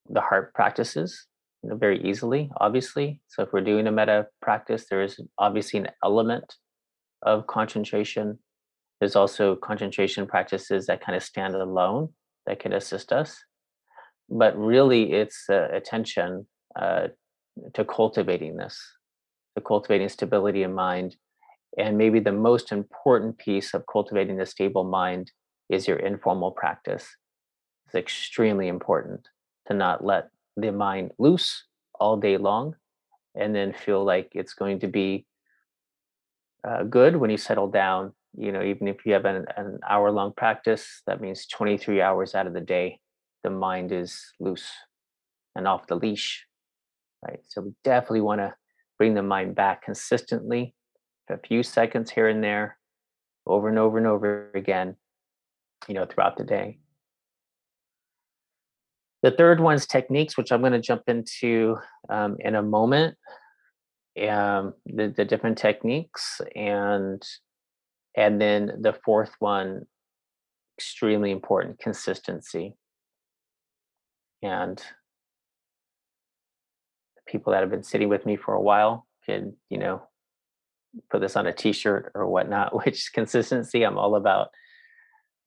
the 0.09 0.21
heart 0.21 0.53
practices 0.53 1.27
you 1.61 1.71
know, 1.71 1.75
very 1.75 2.01
easily, 2.05 2.49
obviously. 2.61 3.19
So 3.27 3.43
if 3.43 3.51
we're 3.51 3.61
doing 3.61 3.85
a 3.87 3.91
metta 3.91 4.27
practice, 4.41 4.85
there 4.89 5.01
is 5.01 5.19
obviously 5.37 5.81
an 5.81 5.89
element 6.05 6.55
of 7.21 7.47
concentration. 7.47 8.39
There's 9.01 9.17
also 9.17 9.57
concentration 9.57 10.25
practices 10.25 10.85
that 10.85 11.03
kind 11.03 11.17
of 11.17 11.23
stand 11.23 11.53
alone 11.53 12.13
that 12.45 12.61
can 12.61 12.71
assist 12.71 13.11
us. 13.11 13.37
But 14.29 14.57
really, 14.57 15.11
it's 15.11 15.49
uh, 15.49 15.67
attention 15.73 16.47
uh, 16.75 17.07
to 17.73 17.85
cultivating 17.85 18.57
this, 18.57 18.79
to 19.55 19.63
cultivating 19.63 20.09
stability 20.09 20.63
in 20.63 20.73
mind. 20.73 21.15
And 21.77 21.97
maybe 21.97 22.19
the 22.19 22.31
most 22.31 22.71
important 22.71 23.37
piece 23.37 23.73
of 23.73 23.83
cultivating 23.91 24.39
a 24.39 24.45
stable 24.45 24.83
mind 24.83 25.31
is 25.69 25.87
your 25.87 25.97
informal 25.97 26.51
practice. 26.51 27.07
It's 27.85 27.95
extremely 27.95 28.67
important 28.67 29.27
to 29.67 29.73
not 29.73 30.03
let 30.03 30.29
the 30.55 30.71
mind 30.71 31.11
loose 31.17 31.65
all 31.99 32.17
day 32.17 32.37
long 32.37 32.75
and 33.35 33.55
then 33.55 33.73
feel 33.73 34.03
like 34.03 34.29
it's 34.33 34.53
going 34.53 34.79
to 34.79 34.87
be 34.87 35.25
uh, 36.67 36.83
good 36.83 37.15
when 37.15 37.29
you 37.29 37.37
settle 37.37 37.67
down 37.67 38.13
you 38.37 38.51
know 38.51 38.63
even 38.63 38.87
if 38.87 39.05
you 39.05 39.13
have 39.13 39.25
an, 39.25 39.45
an 39.57 39.79
hour 39.87 40.11
long 40.11 40.33
practice 40.35 41.01
that 41.05 41.21
means 41.21 41.45
23 41.47 42.01
hours 42.01 42.35
out 42.35 42.47
of 42.47 42.53
the 42.53 42.61
day 42.61 42.99
the 43.43 43.49
mind 43.49 43.91
is 43.91 44.33
loose 44.39 44.71
and 45.55 45.67
off 45.67 45.87
the 45.87 45.95
leash 45.95 46.45
right 47.27 47.41
so 47.47 47.61
we 47.61 47.73
definitely 47.83 48.21
want 48.21 48.39
to 48.39 48.53
bring 48.97 49.13
the 49.13 49.23
mind 49.23 49.55
back 49.55 49.83
consistently 49.83 50.73
a 51.29 51.37
few 51.37 51.63
seconds 51.63 52.11
here 52.11 52.27
and 52.27 52.43
there 52.43 52.77
over 53.45 53.69
and 53.69 53.79
over 53.79 53.97
and 53.97 54.07
over 54.07 54.51
again 54.55 54.95
you 55.87 55.93
know 55.93 56.05
throughout 56.05 56.37
the 56.37 56.43
day 56.43 56.77
the 59.23 59.31
third 59.31 59.61
one's 59.61 59.87
techniques, 59.87 60.37
which 60.37 60.51
I'm 60.51 60.59
going 60.59 60.73
to 60.73 60.81
jump 60.81 61.03
into 61.07 61.77
um, 62.09 62.35
in 62.39 62.55
a 62.55 62.61
moment. 62.61 63.17
Um, 64.29 64.75
the, 64.85 65.07
the 65.07 65.25
different 65.25 65.57
techniques 65.57 66.39
and 66.55 67.19
and 68.15 68.39
then 68.39 68.73
the 68.81 68.93
fourth 69.03 69.33
one, 69.39 69.87
extremely 70.77 71.31
important, 71.31 71.79
consistency. 71.79 72.75
And 74.43 74.79
people 77.33 77.51
that 77.51 77.61
have 77.61 77.71
been 77.71 77.83
sitting 77.83 78.09
with 78.09 78.25
me 78.27 78.37
for 78.37 78.53
a 78.53 78.61
while 78.61 79.07
can, 79.25 79.55
you 79.69 79.79
know, 79.79 80.03
put 81.09 81.19
this 81.19 81.35
on 81.35 81.47
a 81.47 81.51
t-shirt 81.51 82.11
or 82.13 82.27
whatnot, 82.27 82.75
which 82.85 83.11
consistency 83.11 83.83
I'm 83.83 83.97
all 83.97 84.15
about 84.15 84.49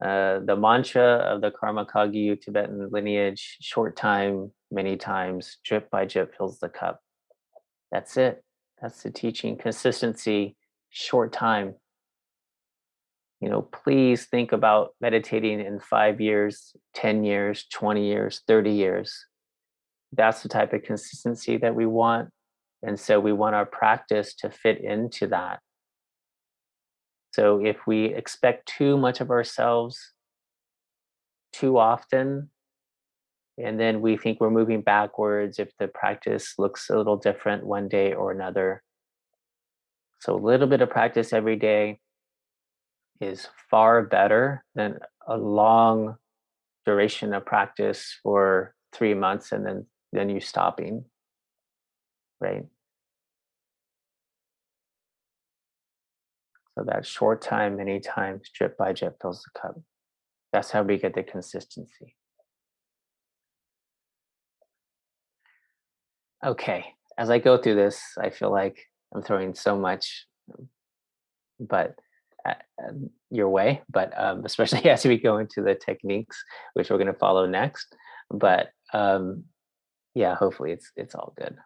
uh, 0.05 0.40
the 0.40 0.57
mantra 0.57 1.02
of 1.02 1.40
the 1.40 1.52
Karma 1.52 1.87
Kagyu 1.87 2.38
Tibetan 2.38 2.90
lineage 2.90 3.57
short 3.62 3.97
time, 3.97 4.50
many 4.71 4.97
times, 4.97 5.59
drip 5.64 5.88
by 5.90 6.05
drip 6.05 6.37
fills 6.37 6.59
the 6.59 6.69
cup. 6.69 7.00
That's 7.93 8.16
it. 8.16 8.43
That's 8.83 9.02
the 9.05 9.11
teaching. 9.11 9.57
Consistency, 9.57 10.57
short 10.90 11.33
time. 11.33 11.76
You 13.40 13.49
know, 13.49 13.62
please 13.62 14.26
think 14.26 14.50
about 14.50 14.90
meditating 15.00 15.61
in 15.61 15.78
five 15.78 16.21
years, 16.21 16.75
10 16.95 17.23
years, 17.23 17.64
20 17.73 18.05
years, 18.05 18.43
30 18.49 18.73
years. 18.73 19.25
That's 20.13 20.43
the 20.43 20.49
type 20.49 20.73
of 20.73 20.83
consistency 20.83 21.57
that 21.59 21.75
we 21.75 21.87
want. 21.87 22.31
And 22.83 22.99
so 22.99 23.19
we 23.21 23.33
want 23.33 23.55
our 23.55 23.67
practice 23.67 24.35
to 24.37 24.51
fit 24.51 24.81
into 24.83 25.27
that. 25.29 25.61
So 27.33 27.65
if 27.65 27.87
we 27.87 28.07
expect 28.07 28.67
too 28.67 28.97
much 28.97 29.21
of 29.21 29.31
ourselves 29.31 30.13
too 31.53 31.79
often, 31.79 32.51
and 33.59 33.81
then 33.81 34.01
we 34.01 34.17
think 34.17 34.41
we're 34.41 34.51
moving 34.51 34.83
backwards 34.83 35.59
if 35.59 35.71
the 35.79 35.89
practice 35.89 36.55
looks 36.59 36.91
a 36.91 36.97
little 36.97 37.17
different 37.17 37.65
one 37.65 37.89
day 37.89 38.13
or 38.13 38.31
another. 38.31 38.83
So 40.21 40.35
a 40.35 40.37
little 40.37 40.67
bit 40.67 40.83
of 40.83 40.91
practice 40.91 41.33
every 41.33 41.57
day 41.57 41.99
is 43.21 43.49
far 43.71 44.03
better 44.03 44.64
than 44.75 44.99
a 45.27 45.37
long 45.37 46.16
duration 46.85 47.33
of 47.35 47.47
practice 47.47 48.19
for 48.23 48.75
three 48.92 49.14
months 49.14 49.53
and 49.53 49.64
then 49.64 49.87
then 50.16 50.29
you 50.29 50.40
stopping 50.40 51.05
right 52.40 52.66
So 56.76 56.85
that 56.85 57.07
short 57.07 57.40
time, 57.40 57.76
many 57.76 58.00
times, 58.00 58.50
drip 58.55 58.76
by 58.76 58.92
drip 58.92 59.16
fills 59.20 59.42
the 59.42 59.59
cup. 59.59 59.81
That's 60.52 60.70
how 60.70 60.83
we 60.83 60.98
get 60.98 61.14
the 61.14 61.22
consistency. 61.22 62.14
Okay, 66.44 66.85
as 67.16 67.31
I 67.31 67.38
go 67.38 67.57
through 67.57 67.76
this, 67.76 68.02
I 68.20 68.29
feel 68.29 68.52
like 68.52 68.79
I'm 69.14 69.22
throwing 69.22 69.55
so 69.55 69.79
much, 69.79 70.26
but 71.59 71.94
uh, 72.46 72.55
um, 72.87 73.09
your 73.31 73.48
way, 73.48 73.81
but 73.90 74.12
um, 74.20 74.42
especially 74.44 74.90
as 74.90 75.05
we 75.07 75.16
go 75.16 75.38
into 75.38 75.62
the 75.62 75.74
techniques, 75.74 76.37
which 76.74 76.90
we're 76.90 76.98
going 76.98 77.07
to 77.07 77.18
follow 77.18 77.46
next. 77.46 77.96
But 78.31 78.68
um, 78.92 79.44
yeah, 80.16 80.35
hopefully 80.35 80.72
it's 80.72 80.90
it's 80.96 81.14
all 81.14 81.35
good. 81.38 81.57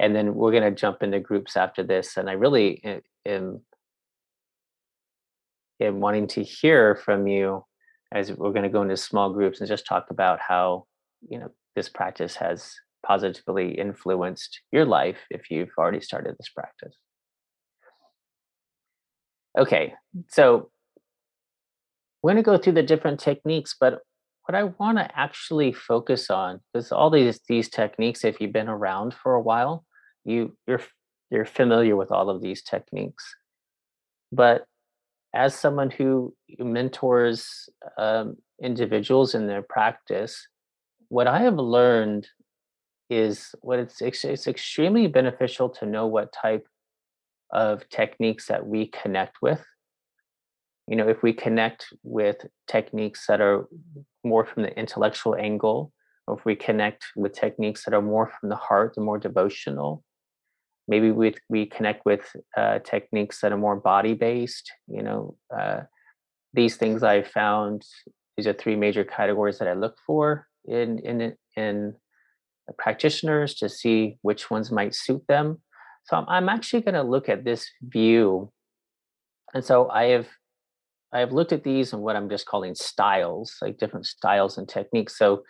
And 0.00 0.16
then 0.16 0.34
we're 0.34 0.50
going 0.50 0.62
to 0.62 0.70
jump 0.70 1.02
into 1.02 1.20
groups 1.20 1.56
after 1.58 1.82
this. 1.82 2.16
And 2.16 2.28
I 2.28 2.32
really 2.32 2.80
eh, 2.82 3.00
am 3.26 3.60
wanting 6.00 6.26
to 6.28 6.42
hear 6.42 6.96
from 6.96 7.26
you 7.26 7.64
as 8.10 8.32
we're 8.32 8.52
going 8.52 8.62
to 8.62 8.70
go 8.70 8.82
into 8.82 8.96
small 8.96 9.30
groups 9.30 9.60
and 9.60 9.68
just 9.68 9.86
talk 9.86 10.06
about 10.08 10.40
how 10.40 10.86
you 11.28 11.38
know 11.38 11.50
this 11.76 11.90
practice 11.90 12.34
has 12.36 12.74
positively 13.06 13.72
influenced 13.72 14.60
your 14.70 14.86
life 14.86 15.18
if 15.30 15.50
you've 15.50 15.72
already 15.78 16.00
started 16.00 16.34
this 16.38 16.48
practice 16.48 16.96
okay 19.58 19.92
so 20.28 20.70
we're 22.22 22.32
going 22.32 22.42
to 22.42 22.50
go 22.50 22.58
through 22.58 22.74
the 22.74 22.82
different 22.82 23.18
techniques 23.18 23.74
but 23.78 24.00
what 24.46 24.54
i 24.54 24.64
want 24.64 24.98
to 24.98 25.18
actually 25.18 25.72
focus 25.72 26.30
on 26.30 26.60
because 26.72 26.92
all 26.92 27.10
these 27.10 27.40
these 27.48 27.68
techniques 27.68 28.24
if 28.24 28.40
you've 28.40 28.52
been 28.52 28.68
around 28.68 29.14
for 29.14 29.34
a 29.34 29.40
while 29.40 29.84
you 30.24 30.56
you're 30.66 30.82
you're 31.30 31.44
familiar 31.44 31.96
with 31.96 32.10
all 32.10 32.28
of 32.28 32.42
these 32.42 32.62
techniques 32.62 33.34
but 34.32 34.66
as 35.34 35.54
someone 35.54 35.90
who 35.90 36.34
mentors 36.58 37.68
um, 37.96 38.36
individuals 38.62 39.34
in 39.34 39.46
their 39.46 39.62
practice, 39.62 40.46
what 41.08 41.26
I 41.26 41.40
have 41.40 41.56
learned 41.56 42.28
is 43.10 43.54
what 43.60 43.78
it's 43.78 44.00
it's 44.00 44.46
extremely 44.46 45.06
beneficial 45.06 45.68
to 45.68 45.86
know 45.86 46.06
what 46.06 46.32
type 46.32 46.66
of 47.50 47.86
techniques 47.90 48.46
that 48.46 48.66
we 48.66 48.86
connect 48.86 49.36
with. 49.42 49.62
You 50.88 50.96
know, 50.96 51.08
if 51.08 51.22
we 51.22 51.32
connect 51.32 51.86
with 52.02 52.44
techniques 52.66 53.26
that 53.26 53.40
are 53.40 53.66
more 54.24 54.44
from 54.44 54.64
the 54.64 54.76
intellectual 54.78 55.36
angle, 55.36 55.92
or 56.26 56.38
if 56.38 56.44
we 56.44 56.54
connect 56.56 57.04
with 57.16 57.32
techniques 57.32 57.84
that 57.84 57.94
are 57.94 58.02
more 58.02 58.30
from 58.38 58.48
the 58.48 58.56
heart, 58.56 58.94
the 58.94 59.00
more 59.00 59.18
devotional, 59.18 60.02
maybe 60.88 61.10
we 61.10 61.34
we 61.48 61.66
connect 61.66 62.04
with 62.04 62.34
uh, 62.56 62.78
techniques 62.80 63.40
that 63.40 63.52
are 63.52 63.58
more 63.58 63.76
body 63.76 64.14
based 64.14 64.72
you 64.88 65.02
know 65.02 65.36
uh, 65.56 65.80
these 66.52 66.76
things 66.76 67.02
i 67.02 67.22
found 67.22 67.82
these 68.36 68.46
are 68.46 68.52
three 68.52 68.76
major 68.76 69.04
categories 69.04 69.58
that 69.58 69.68
i 69.68 69.72
look 69.74 69.96
for 70.06 70.46
in 70.66 70.98
in 70.98 71.36
in 71.56 71.94
practitioners 72.78 73.54
to 73.54 73.68
see 73.68 74.18
which 74.22 74.50
ones 74.50 74.70
might 74.70 74.94
suit 74.94 75.22
them. 75.28 75.60
So 76.04 76.16
i'm, 76.16 76.26
I'm 76.28 76.48
actually 76.48 76.82
going 76.82 76.94
to 76.94 77.02
look 77.02 77.28
at 77.28 77.44
this 77.44 77.68
view. 77.82 78.52
And 79.54 79.64
so 79.64 79.90
i 79.90 80.04
have 80.04 80.28
i 81.12 81.20
have 81.20 81.32
looked 81.32 81.52
at 81.52 81.64
these 81.64 81.92
and 81.92 82.02
what 82.02 82.16
i'm 82.16 82.28
just 82.28 82.46
calling 82.46 82.74
styles 82.74 83.56
like 83.62 83.78
different 83.78 84.06
styles 84.06 84.58
and 84.58 84.68
techniques 84.68 85.16
so 85.16 85.42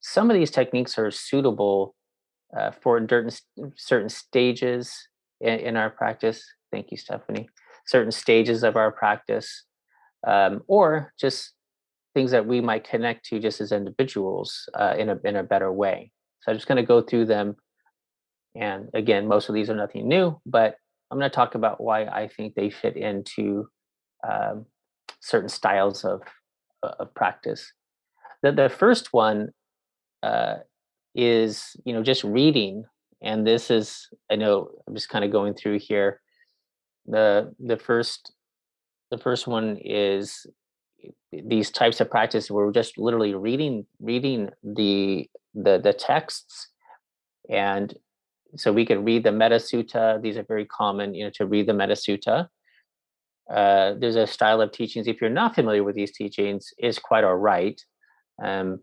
some 0.00 0.30
of 0.30 0.36
these 0.36 0.50
techniques 0.50 0.98
are 0.98 1.10
suitable 1.10 1.94
uh, 2.56 2.70
for 2.70 3.04
certain, 3.08 3.30
certain 3.76 4.08
stages 4.08 5.08
in, 5.40 5.58
in, 5.58 5.76
our 5.76 5.90
practice. 5.90 6.44
Thank 6.70 6.90
you, 6.90 6.96
Stephanie. 6.96 7.48
Certain 7.86 8.12
stages 8.12 8.62
of 8.62 8.76
our 8.76 8.92
practice, 8.92 9.64
um, 10.26 10.62
or 10.66 11.12
just 11.18 11.52
things 12.14 12.30
that 12.30 12.46
we 12.46 12.60
might 12.60 12.88
connect 12.88 13.24
to 13.26 13.38
just 13.38 13.60
as 13.60 13.72
individuals 13.72 14.68
uh, 14.74 14.94
in 14.98 15.10
a 15.10 15.18
in 15.24 15.36
a 15.36 15.42
better 15.42 15.72
way. 15.72 16.10
So 16.40 16.52
I'm 16.52 16.56
just 16.56 16.68
going 16.68 16.76
to 16.76 16.82
go 16.86 17.00
through 17.00 17.26
them, 17.26 17.56
and 18.54 18.88
again, 18.94 19.28
most 19.28 19.48
of 19.48 19.54
these 19.54 19.70
are 19.70 19.76
nothing 19.76 20.08
new, 20.08 20.40
but 20.46 20.76
I'm 21.10 21.18
going 21.18 21.30
to 21.30 21.34
talk 21.34 21.54
about 21.54 21.80
why 21.80 22.04
I 22.04 22.28
think 22.28 22.54
they 22.54 22.70
fit 22.70 22.96
into 22.96 23.68
um, 24.28 24.66
certain 25.26 25.48
styles 25.48 26.04
of 26.04 26.22
of 26.82 27.12
practice. 27.14 27.72
The 28.42 28.52
the 28.52 28.68
first 28.68 29.12
one 29.12 29.48
uh, 30.22 30.56
is 31.14 31.76
you 31.84 31.92
know 31.92 32.02
just 32.02 32.22
reading 32.24 32.84
and 33.22 33.46
this 33.46 33.70
is 33.70 34.08
i 34.30 34.36
know 34.36 34.68
i'm 34.86 34.94
just 34.94 35.08
kind 35.08 35.24
of 35.24 35.32
going 35.32 35.54
through 35.54 35.78
here 35.78 36.20
the 37.06 37.54
the 37.58 37.78
first 37.78 38.34
the 39.10 39.16
first 39.16 39.46
one 39.46 39.78
is 39.82 40.46
these 41.32 41.70
types 41.70 42.00
of 42.00 42.10
practice 42.10 42.50
where 42.50 42.66
we're 42.66 42.72
just 42.72 42.98
literally 42.98 43.34
reading 43.34 43.86
reading 43.98 44.50
the 44.62 45.26
the 45.54 45.78
the 45.82 45.94
texts 45.94 46.68
and 47.48 47.94
so 48.56 48.72
we 48.72 48.86
could 48.86 49.04
read 49.04 49.24
the 49.24 49.32
Metta 49.32 49.56
Sutta. 49.56 50.20
These 50.22 50.36
are 50.36 50.44
very 50.44 50.64
common, 50.64 51.14
you 51.14 51.24
know, 51.24 51.30
to 51.34 51.46
read 51.46 51.66
the 51.66 51.74
Metta 51.74 51.94
Sutta. 51.94 52.48
Uh, 53.50 53.94
there's 53.98 54.16
a 54.16 54.26
style 54.26 54.60
of 54.60 54.72
teachings. 54.72 55.06
If 55.06 55.20
you're 55.20 55.30
not 55.30 55.54
familiar 55.54 55.84
with 55.84 55.94
these 55.94 56.12
teachings, 56.12 56.72
is 56.78 56.98
quite 56.98 57.24
all 57.24 57.36
right. 57.36 57.80
Um, 58.42 58.80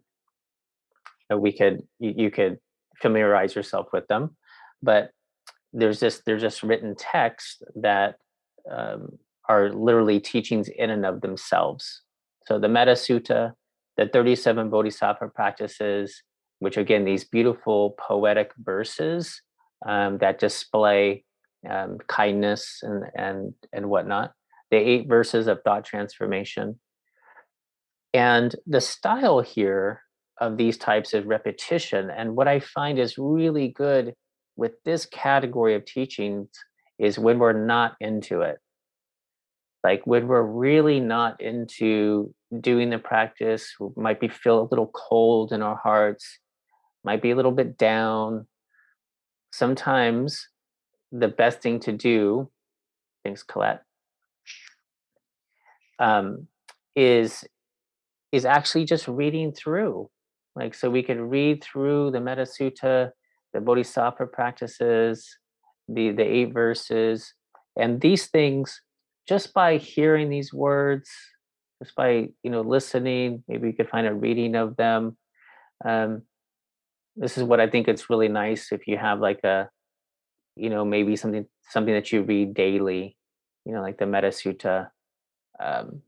we 1.36 1.52
could 1.52 1.84
you, 2.00 2.14
you 2.16 2.32
could 2.32 2.60
familiarize 3.02 3.56
yourself 3.56 3.88
with 3.92 4.08
them, 4.08 4.36
but 4.82 5.12
there's 5.74 6.00
this 6.00 6.22
there's 6.26 6.42
just 6.42 6.64
written 6.64 6.96
text 6.96 7.64
that 7.76 8.16
um, 8.72 9.18
are 9.50 9.70
literally 9.70 10.20
teachings 10.20 10.70
in 10.70 10.90
and 10.90 11.06
of 11.06 11.22
themselves. 11.22 12.02
So 12.46 12.60
the 12.60 12.70
Metta 12.70 12.92
Sutta, 12.92 13.54
the 13.98 14.08
37 14.08 14.70
Bodhisattva 14.70 15.30
practices, 15.30 16.24
which 16.60 16.78
again 16.78 17.04
these 17.04 17.24
beautiful 17.24 17.96
poetic 18.00 18.52
verses 18.58 19.42
um, 19.86 20.18
that 20.20 20.40
display 20.40 21.26
um, 21.70 21.98
kindness 22.08 22.80
and 22.84 23.06
and 23.16 23.54
and 23.74 23.90
whatnot. 23.90 24.34
The 24.74 24.80
eight 24.80 25.08
verses 25.08 25.46
of 25.46 25.60
thought 25.64 25.86
transformation, 25.86 26.80
and 28.12 28.56
the 28.66 28.82
style 28.82 29.42
here 29.42 30.02
of 30.42 30.58
these 30.58 30.80
types 30.80 31.14
of 31.14 31.28
repetition. 31.28 32.10
And 32.10 32.36
what 32.36 32.48
I 32.48 32.60
find 32.60 32.98
is 32.98 33.20
really 33.20 33.68
good 33.68 34.16
with 34.56 34.72
this 34.84 35.06
category 35.06 35.76
of 35.76 35.86
teachings 35.86 36.50
is 36.98 37.20
when 37.20 37.38
we're 37.38 37.54
not 37.54 37.96
into 38.02 38.42
it. 38.42 38.58
Like 39.84 40.08
when 40.08 40.28
we're 40.28 40.42
really 40.42 41.00
not 41.00 41.40
into 41.40 42.34
doing 42.60 42.90
the 42.90 42.98
practice, 42.98 43.76
we 43.80 43.90
might 43.96 44.20
be 44.20 44.28
feel 44.28 44.62
a 44.62 44.70
little 44.72 44.92
cold 44.96 45.52
in 45.52 45.62
our 45.62 45.76
hearts, 45.76 46.40
might 47.04 47.22
be 47.22 47.30
a 47.30 47.36
little 47.36 47.52
bit 47.52 47.78
down, 47.78 48.48
sometimes 49.52 50.48
the 51.12 51.28
best 51.28 51.62
thing 51.62 51.80
to 51.82 51.92
do, 51.92 52.50
thanks 53.24 53.44
Colette, 53.44 53.84
um, 56.04 56.48
is 56.96 57.46
is 58.32 58.46
actually 58.46 58.86
just 58.86 59.08
reading 59.08 59.52
through. 59.54 60.10
Like 60.56 60.76
so 60.76 60.90
we 60.90 61.04
could 61.04 61.20
read 61.20 61.64
through 61.64 62.12
the 62.12 62.20
Metta 62.20 62.44
Sutta, 62.44 63.12
the 63.54 63.62
Bodhisattva 63.62 64.28
practices, 64.28 65.38
the 65.88 66.12
the 66.12 66.24
eight 66.24 66.54
verses, 66.54 67.34
and 67.80 68.02
these 68.02 68.28
things 68.28 68.82
just 69.28 69.54
by 69.54 69.78
hearing 69.78 70.30
these 70.30 70.54
words, 70.54 71.10
just 71.82 71.96
by 71.96 72.30
you 72.44 72.52
know 72.52 72.62
listening, 72.62 73.44
maybe 73.48 73.68
you 73.68 73.74
could 73.74 73.90
find 73.90 74.06
a 74.06 74.14
reading 74.14 74.56
of 74.56 74.76
them. 74.76 75.18
Um, 75.86 76.24
this 77.16 77.38
is 77.38 77.44
what 77.44 77.60
I 77.60 77.70
think 77.70 77.88
it's 77.88 78.10
really 78.10 78.28
nice 78.28 78.72
if 78.72 78.88
you 78.88 78.98
have 78.98 79.20
like 79.20 79.44
a, 79.44 79.70
you 80.56 80.70
know, 80.70 80.84
maybe 80.84 81.16
something 81.16 81.46
something 81.70 81.94
that 81.94 82.12
you 82.12 82.24
read 82.24 82.54
daily, 82.54 83.16
you 83.66 83.74
know, 83.74 83.82
like 83.82 83.98
the 83.98 84.06
Metta 84.06 84.28
Sutta. 84.28 84.90
Um, 85.60 86.02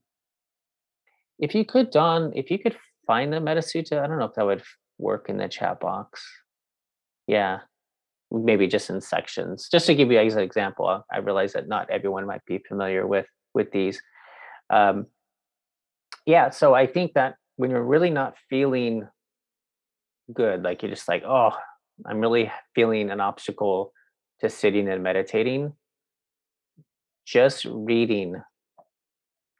if 1.39 1.53
you 1.53 1.65
could, 1.65 1.91
Don, 1.91 2.31
if 2.36 2.49
you 2.49 2.60
could 2.60 2.77
find 3.05 3.34
the 3.34 3.39
Metta 3.39 3.62
Sutta, 3.62 4.01
I 4.01 4.08
don't 4.08 4.19
know 4.19 4.25
if 4.25 4.36
that 4.36 4.45
would 4.45 4.63
work 4.97 5.29
in 5.29 5.38
the 5.38 5.47
chat 5.47 5.79
box. 5.79 6.23
Yeah, 7.27 7.60
maybe 8.31 8.67
just 8.67 8.89
in 8.89 9.01
sections. 9.01 9.67
Just 9.71 9.88
to 9.88 9.95
give 9.95 10.12
you 10.12 10.19
an 10.19 10.39
example, 10.39 11.03
I 11.12 11.17
realize 11.17 11.53
that 11.53 11.67
not 11.67 11.89
everyone 11.89 12.25
might 12.25 12.45
be 12.45 12.60
familiar 12.67 13.05
with 13.05 13.27
with 13.53 13.71
these. 13.71 14.01
Um, 14.69 15.08
yeah, 16.25 16.49
so 16.49 16.73
I 16.73 16.88
think 16.88 17.13
that 17.13 17.36
when 17.58 17.69
you're 17.71 17.84
really 17.84 18.10
not 18.10 18.36
feeling 18.49 19.08
good. 20.34 20.63
Like 20.63 20.81
you're 20.81 20.91
just 20.91 21.08
like, 21.08 21.23
oh, 21.25 21.51
I'm 22.05 22.19
really 22.19 22.51
feeling 22.73 23.10
an 23.12 23.21
obstacle 23.21 23.93
to 24.41 24.49
sitting 24.49 24.88
and 24.89 25.03
meditating. 25.03 25.73
Just 27.25 27.65
reading, 27.65 28.41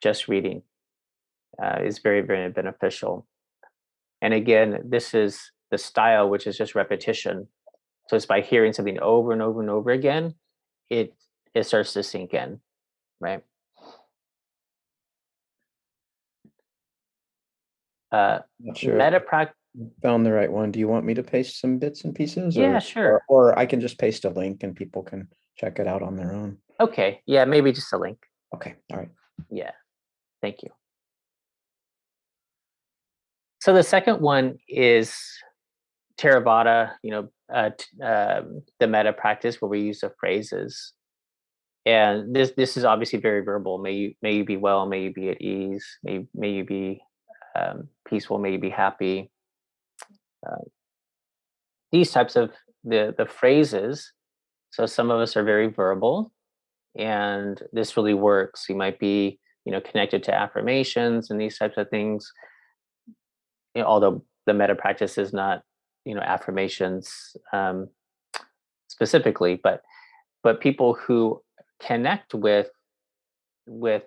just 0.02 0.28
reading 0.28 0.62
uh, 1.62 1.80
is 1.84 2.00
very, 2.00 2.22
very 2.22 2.50
beneficial. 2.50 3.26
And 4.22 4.34
again, 4.34 4.82
this 4.86 5.14
is 5.14 5.52
the 5.72 5.78
style, 5.78 6.30
which 6.30 6.48
is 6.48 6.58
just 6.58 6.76
repetition. 6.76 7.48
So 8.10 8.16
it's 8.16 8.26
by 8.26 8.42
hearing 8.42 8.74
something 8.74 9.00
over 9.00 9.32
and 9.32 9.42
over 9.42 9.62
and 9.62 9.70
over 9.70 9.92
again, 9.92 10.36
it 10.90 11.14
it 11.54 11.66
starts 11.66 11.94
to 11.94 12.04
sink 12.04 12.34
in, 12.34 12.60
right? 13.20 13.44
Uh, 18.12 18.40
sure. 18.76 18.96
metta 18.96 19.20
practice 19.20 19.56
found 20.02 20.26
the 20.26 20.32
right 20.32 20.52
one. 20.52 20.72
Do 20.72 20.80
you 20.80 20.88
want 20.88 21.06
me 21.06 21.14
to 21.16 21.24
paste 21.24 21.60
some 21.60 21.78
bits 21.80 22.04
and 22.04 22.16
pieces? 22.16 22.56
Yeah, 22.56 22.80
sure. 22.80 23.24
Or, 23.28 23.52
or, 23.52 23.60
I 23.60 23.66
can 23.66 23.82
just 23.82 23.98
paste 23.98 24.26
a 24.26 24.30
link 24.30 24.64
and 24.64 24.76
people 24.76 25.04
can 25.04 25.28
check 25.58 25.80
it 25.80 25.88
out 25.88 26.02
on 26.02 26.16
their 26.16 26.34
own. 26.34 26.58
Okay. 26.80 27.22
Yeah, 27.26 27.46
maybe 27.46 27.72
just 27.72 27.92
a 27.94 27.98
link. 27.98 28.20
Okay. 28.54 28.76
All 28.92 29.00
right. 29.00 29.10
Yeah. 29.50 29.72
Thank 30.46 30.62
you. 30.62 30.70
So 33.62 33.74
the 33.74 33.82
second 33.82 34.22
one 34.22 34.60
is 34.70 35.18
Theravada, 36.20 36.92
you 37.02 37.10
know, 37.10 37.30
uh, 37.52 37.72
uh, 38.04 38.42
the 38.80 38.86
metta 38.86 39.12
practice 39.12 39.60
where 39.60 39.70
we 39.70 39.82
use 39.82 40.02
the 40.02 40.12
phrases. 40.20 40.94
And 41.88 42.36
this 42.36 42.52
this 42.56 42.78
is 42.78 42.86
obviously 42.86 43.18
very 43.18 43.42
verbal. 43.42 43.80
May 43.80 43.94
you 43.94 44.14
may 44.22 44.36
you 44.36 44.46
be 44.46 44.56
well, 44.56 44.86
may 44.86 45.02
you 45.06 45.14
be 45.14 45.30
at 45.30 45.42
ease, 45.42 45.84
may 46.04 46.28
may 46.36 46.52
you 46.52 46.64
be 46.64 47.02
um, 47.56 47.90
peaceful, 48.08 48.38
may 48.38 48.52
you 48.52 48.60
be 48.60 48.70
happy, 48.70 49.32
uh, 50.48 50.66
these 51.92 52.12
types 52.12 52.36
of 52.36 52.52
the 52.84 53.16
the 53.18 53.26
phrases 53.26 54.12
so 54.70 54.86
some 54.86 55.10
of 55.10 55.20
us 55.20 55.36
are 55.36 55.44
very 55.44 55.72
verbal 55.72 56.32
and 56.96 57.64
this 57.74 57.98
really 57.98 58.14
works 58.14 58.66
you 58.70 58.76
might 58.76 59.00
be 59.00 59.40
you 59.66 59.72
know 59.72 59.82
connected 59.82 60.24
to 60.24 60.34
affirmations 60.34 61.30
and 61.30 61.40
these 61.40 61.58
types 61.58 61.78
of 61.78 61.90
things 61.90 62.32
you 63.74 63.82
know, 63.82 63.88
although 63.88 64.24
the 64.46 64.54
metta 64.54 64.76
practice 64.76 65.18
is 65.18 65.34
not 65.34 65.62
you 66.06 66.14
know 66.16 66.22
affirmations 66.22 67.36
um, 67.54 67.88
specifically 68.88 69.60
but 69.62 69.82
but 70.44 70.62
people 70.62 70.94
who 70.94 71.42
connect 71.82 72.34
with 72.34 72.70
with 73.68 74.04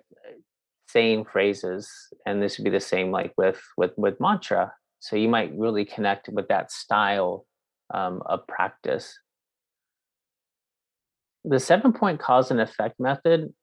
saying 0.87 1.23
phrases 1.25 1.91
and 2.25 2.41
this 2.41 2.57
would 2.57 2.63
be 2.63 2.69
the 2.69 2.79
same 2.79 3.11
like 3.11 3.33
with 3.37 3.61
with 3.77 3.91
with 3.97 4.19
mantra 4.19 4.71
so 4.99 5.15
you 5.15 5.29
might 5.29 5.51
really 5.57 5.85
connect 5.85 6.29
with 6.29 6.47
that 6.49 6.71
style 6.71 7.45
um, 7.93 8.21
of 8.25 8.45
practice. 8.47 9.17
The 11.45 11.59
seven 11.59 11.93
point 11.93 12.19
cause 12.19 12.51
and 12.51 12.59
effect 12.59 12.99
method, 12.99 13.53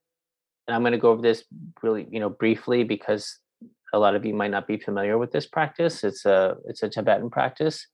and 0.67 0.75
I'm 0.75 0.83
going 0.83 0.93
to 0.93 0.99
go 0.99 1.11
over 1.11 1.23
this 1.23 1.45
really, 1.83 2.07
you 2.11 2.21
know, 2.21 2.29
briefly 2.29 2.85
because 2.85 3.39
a 3.93 3.99
lot 3.99 4.15
of 4.15 4.25
you 4.25 4.35
might 4.35 4.51
not 4.51 4.67
be 4.67 4.79
familiar 4.79 5.19
with 5.19 5.33
this 5.33 5.47
practice. 5.47 6.05
It's 6.05 6.25
a 6.25 6.57
it's 6.67 6.83
a 6.83 6.89
Tibetan 6.89 7.31
practice. 7.31 7.87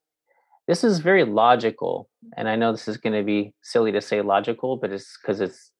This 0.67 0.83
is 0.83 0.99
very 0.99 1.23
logical, 1.25 2.09
and 2.37 2.47
I 2.47 2.55
know 2.55 2.71
this 2.71 2.87
is 2.87 2.97
going 2.97 3.13
to 3.13 3.23
be 3.23 3.53
silly 3.61 3.91
to 3.91 4.01
say 4.01 4.21
logical, 4.21 4.77
but 4.77 4.91
it's 4.91 5.17
because 5.21 5.41
it's 5.41 5.71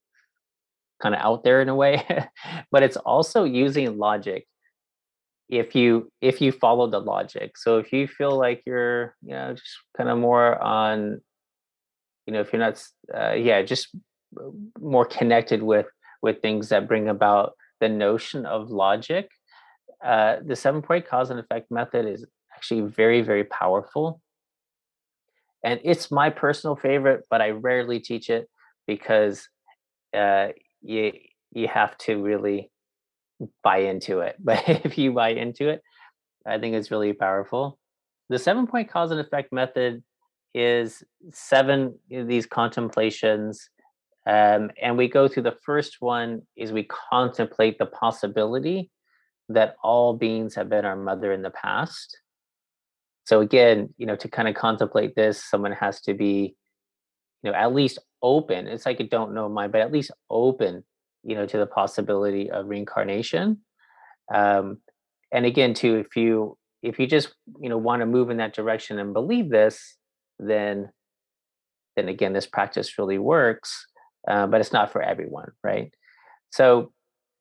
kind 1.01 1.15
of 1.15 1.21
out 1.21 1.43
there 1.43 1.61
in 1.61 1.69
a 1.69 1.75
way. 1.75 2.05
but 2.71 2.83
it's 2.83 2.97
also 2.97 3.43
using 3.43 3.97
logic 3.97 4.45
if 5.49 5.75
you 5.75 6.11
if 6.21 6.41
you 6.41 6.51
follow 6.51 6.87
the 6.87 6.99
logic 6.99 7.57
so 7.57 7.77
if 7.77 7.91
you 7.91 8.07
feel 8.07 8.37
like 8.37 8.63
you're 8.65 9.15
you 9.21 9.33
know 9.33 9.53
just 9.53 9.77
kind 9.95 10.09
of 10.09 10.17
more 10.17 10.61
on 10.61 11.21
you 12.25 12.33
know 12.33 12.39
if 12.39 12.51
you're 12.51 12.59
not 12.59 12.81
uh, 13.13 13.33
yeah 13.33 13.61
just 13.61 13.89
more 14.79 15.05
connected 15.05 15.61
with 15.61 15.85
with 16.23 16.41
things 16.41 16.69
that 16.69 16.87
bring 16.87 17.07
about 17.07 17.53
the 17.79 17.89
notion 17.89 18.45
of 18.47 18.71
logic 18.71 19.29
uh, 20.03 20.37
the 20.43 20.55
seven 20.55 20.81
point 20.81 21.07
cause 21.07 21.29
and 21.29 21.39
effect 21.39 21.69
method 21.69 22.07
is 22.07 22.25
actually 22.55 22.81
very 22.81 23.21
very 23.21 23.43
powerful 23.43 24.19
and 25.63 25.79
it's 25.83 26.09
my 26.09 26.29
personal 26.29 26.75
favorite 26.75 27.23
but 27.29 27.41
i 27.41 27.51
rarely 27.51 27.99
teach 27.99 28.29
it 28.29 28.49
because 28.87 29.47
uh, 30.15 30.47
you 30.81 31.11
you 31.51 31.67
have 31.67 31.97
to 31.97 32.21
really 32.21 32.71
buy 33.63 33.77
into 33.79 34.19
it. 34.19 34.35
But 34.43 34.63
if 34.67 34.97
you 34.97 35.13
buy 35.13 35.29
into 35.29 35.69
it, 35.69 35.81
I 36.45 36.59
think 36.59 36.75
it's 36.75 36.91
really 36.91 37.13
powerful. 37.13 37.79
The 38.29 38.39
seven 38.39 38.67
point 38.67 38.89
cause 38.89 39.11
and 39.11 39.19
effect 39.19 39.51
method 39.51 40.03
is 40.53 41.03
seven 41.31 41.97
these 42.09 42.45
contemplations. 42.45 43.69
Um, 44.25 44.71
and 44.81 44.97
we 44.97 45.09
go 45.09 45.27
through 45.27 45.43
the 45.43 45.57
first 45.65 45.97
one 45.99 46.43
is 46.55 46.71
we 46.71 46.87
contemplate 47.11 47.77
the 47.77 47.85
possibility 47.85 48.89
that 49.49 49.75
all 49.83 50.13
beings 50.13 50.55
have 50.55 50.69
been 50.69 50.85
our 50.85 50.95
mother 50.95 51.33
in 51.33 51.41
the 51.41 51.49
past. 51.49 52.17
So 53.25 53.41
again, 53.41 53.93
you 53.97 54.05
know, 54.05 54.15
to 54.15 54.27
kind 54.27 54.47
of 54.47 54.55
contemplate 54.55 55.15
this, 55.15 55.43
someone 55.43 55.73
has 55.73 56.01
to 56.01 56.13
be, 56.13 56.55
you 57.41 57.51
know, 57.51 57.57
at 57.57 57.73
least 57.73 57.99
open. 58.21 58.67
It's 58.67 58.85
like 58.85 59.01
a 59.01 59.03
don't 59.03 59.33
know 59.33 59.49
mind, 59.49 59.71
but 59.73 59.81
at 59.81 59.91
least 59.91 60.11
open 60.29 60.83
you 61.25 61.35
know 61.35 61.45
to 61.45 61.57
the 61.57 61.65
possibility 61.65 62.51
of 62.51 62.67
reincarnation 62.67 63.57
um, 64.33 64.79
and 65.31 65.45
again 65.45 65.73
too 65.73 65.95
if 65.95 66.17
you 66.17 66.57
if 66.81 66.99
you 66.99 67.07
just 67.07 67.33
you 67.61 67.69
know 67.69 67.77
want 67.77 68.01
to 68.01 68.05
move 68.05 68.29
in 68.29 68.37
that 68.37 68.53
direction 68.53 68.99
and 68.99 69.13
believe 69.13 69.49
this 69.49 69.95
then 70.37 70.89
then 71.95 72.09
again, 72.09 72.33
this 72.33 72.47
practice 72.47 72.97
really 72.97 73.17
works, 73.17 73.85
uh, 74.27 74.47
but 74.47 74.61
it's 74.61 74.73
not 74.73 74.91
for 74.91 75.01
everyone, 75.01 75.51
right? 75.63 75.93
So 76.51 76.91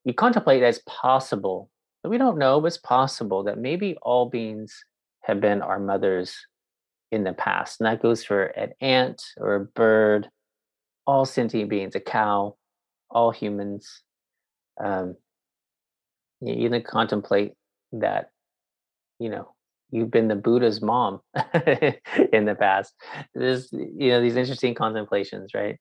you 0.05 0.15
contemplate 0.15 0.63
as 0.63 0.81
possible, 0.87 1.71
but 2.03 2.11
we 2.11 2.19
don't 2.19 2.39
know, 2.39 2.61
but 2.61 2.69
it's 2.69 2.79
possible 2.79 3.45
that 3.45 3.59
maybe 3.59 3.97
all 4.03 4.29
beings 4.29 4.85
have 5.23 5.41
been 5.41 5.63
our 5.63 5.79
mothers 5.79 6.35
in 7.13 7.25
the 7.25 7.33
past. 7.33 7.81
And 7.81 7.87
that 7.87 8.03
goes 8.03 8.25
for 8.25 8.45
an 8.45 8.73
ant 8.81 9.23
or 9.37 9.55
a 9.55 9.65
bird, 9.65 10.29
all 11.07 11.25
sentient 11.25 11.71
beings, 11.71 11.95
a 11.95 12.01
cow, 12.01 12.57
all 13.11 13.31
humans. 13.31 14.03
Um, 14.83 15.17
you, 16.41 16.69
then 16.69 16.83
contemplate 16.83 17.53
that, 17.93 18.31
you 19.21 19.29
know, 19.29 19.55
you've 19.91 20.11
been 20.11 20.29
the 20.29 20.35
Buddha's 20.35 20.83
mom 20.83 21.21
in 22.33 22.47
the 22.47 22.57
past. 22.59 22.95
There's, 23.35 23.71
you 23.73 24.09
know, 24.09 24.21
these 24.21 24.37
interesting 24.37 24.75
contemplations, 24.75 25.53
right? 25.55 25.79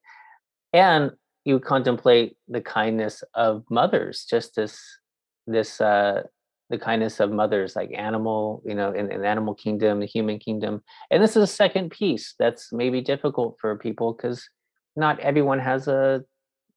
And 0.73 1.11
you 1.43 1.59
contemplate 1.59 2.37
the 2.47 2.61
kindness 2.61 3.23
of 3.33 3.63
mothers, 3.69 4.25
just 4.29 4.55
this, 4.55 4.79
this, 5.47 5.81
uh, 5.81 6.23
the 6.69 6.77
kindness 6.77 7.19
of 7.19 7.31
mothers, 7.31 7.75
like 7.75 7.91
animal, 7.93 8.61
you 8.65 8.75
know, 8.75 8.91
in, 8.91 9.11
in 9.11 9.25
animal 9.25 9.53
kingdom, 9.53 9.99
the 9.99 10.05
human 10.05 10.39
kingdom. 10.39 10.81
And 11.09 11.21
this 11.21 11.35
is 11.35 11.43
a 11.43 11.47
second 11.47 11.91
piece 11.91 12.35
that's 12.39 12.71
maybe 12.71 13.01
difficult 13.01 13.57
for 13.59 13.75
people 13.77 14.13
because 14.13 14.47
not 14.95 15.19
everyone 15.19 15.59
has 15.59 15.87
a, 15.87 16.23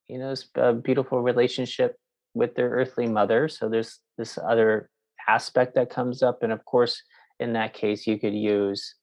you 0.08 0.18
know, 0.18 0.34
a 0.56 0.72
beautiful 0.72 1.22
relationship 1.22 1.96
with 2.34 2.54
their 2.56 2.70
earthly 2.70 3.06
mother. 3.06 3.48
So 3.48 3.68
there's 3.68 4.00
this 4.18 4.38
other 4.38 4.90
aspect 5.28 5.76
that 5.76 5.90
comes 5.90 6.22
up. 6.22 6.42
And 6.42 6.52
of 6.52 6.64
course, 6.64 7.02
in 7.38 7.52
that 7.52 7.74
case, 7.74 8.06
you 8.06 8.18
could 8.18 8.34
use 8.34 8.94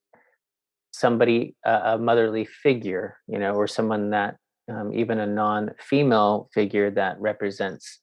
somebody, 0.92 1.56
a 1.64 1.96
motherly 1.98 2.44
figure, 2.44 3.16
you 3.26 3.38
know, 3.38 3.54
or 3.54 3.66
someone 3.66 4.10
that 4.10 4.36
um, 4.70 4.92
even 4.92 5.18
a 5.18 5.26
non-female 5.26 6.50
figure 6.54 6.90
that 6.90 7.20
represents 7.20 8.00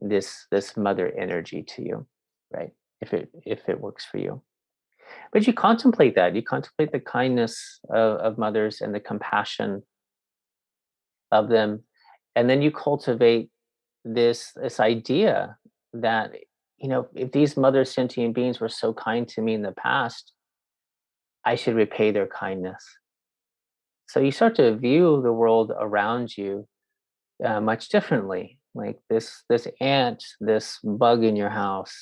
this 0.00 0.46
this 0.50 0.76
mother 0.76 1.12
energy 1.18 1.62
to 1.62 1.82
you, 1.82 2.06
right? 2.52 2.72
If 3.00 3.12
it 3.12 3.30
if 3.44 3.68
it 3.68 3.80
works 3.80 4.04
for 4.04 4.18
you. 4.18 4.42
But 5.32 5.46
you 5.46 5.52
contemplate 5.52 6.14
that. 6.14 6.34
You 6.34 6.42
contemplate 6.42 6.92
the 6.92 7.00
kindness 7.00 7.80
of, 7.90 8.18
of 8.18 8.38
mothers 8.38 8.80
and 8.80 8.94
the 8.94 9.00
compassion 9.00 9.82
of 11.30 11.48
them, 11.48 11.84
and 12.34 12.48
then 12.48 12.62
you 12.62 12.70
cultivate 12.70 13.50
this 14.04 14.52
this 14.56 14.80
idea 14.80 15.56
that 15.92 16.32
you 16.82 16.88
know, 16.88 17.06
if 17.14 17.30
these 17.30 17.56
mother 17.56 17.84
sentient 17.84 18.34
beings 18.34 18.58
were 18.58 18.68
so 18.68 18.92
kind 18.92 19.28
to 19.28 19.40
me 19.40 19.54
in 19.54 19.62
the 19.62 19.72
past, 19.72 20.32
I 21.44 21.54
should 21.54 21.76
repay 21.76 22.10
their 22.10 22.26
kindness. 22.26 22.84
So 24.12 24.20
you 24.20 24.30
start 24.30 24.56
to 24.56 24.76
view 24.76 25.22
the 25.22 25.32
world 25.32 25.72
around 25.74 26.36
you 26.36 26.68
uh, 27.42 27.62
much 27.62 27.88
differently. 27.88 28.58
Like 28.74 28.98
this, 29.08 29.42
this 29.48 29.66
ant, 29.80 30.22
this 30.38 30.78
bug 30.84 31.24
in 31.24 31.34
your 31.34 31.48
house. 31.48 31.96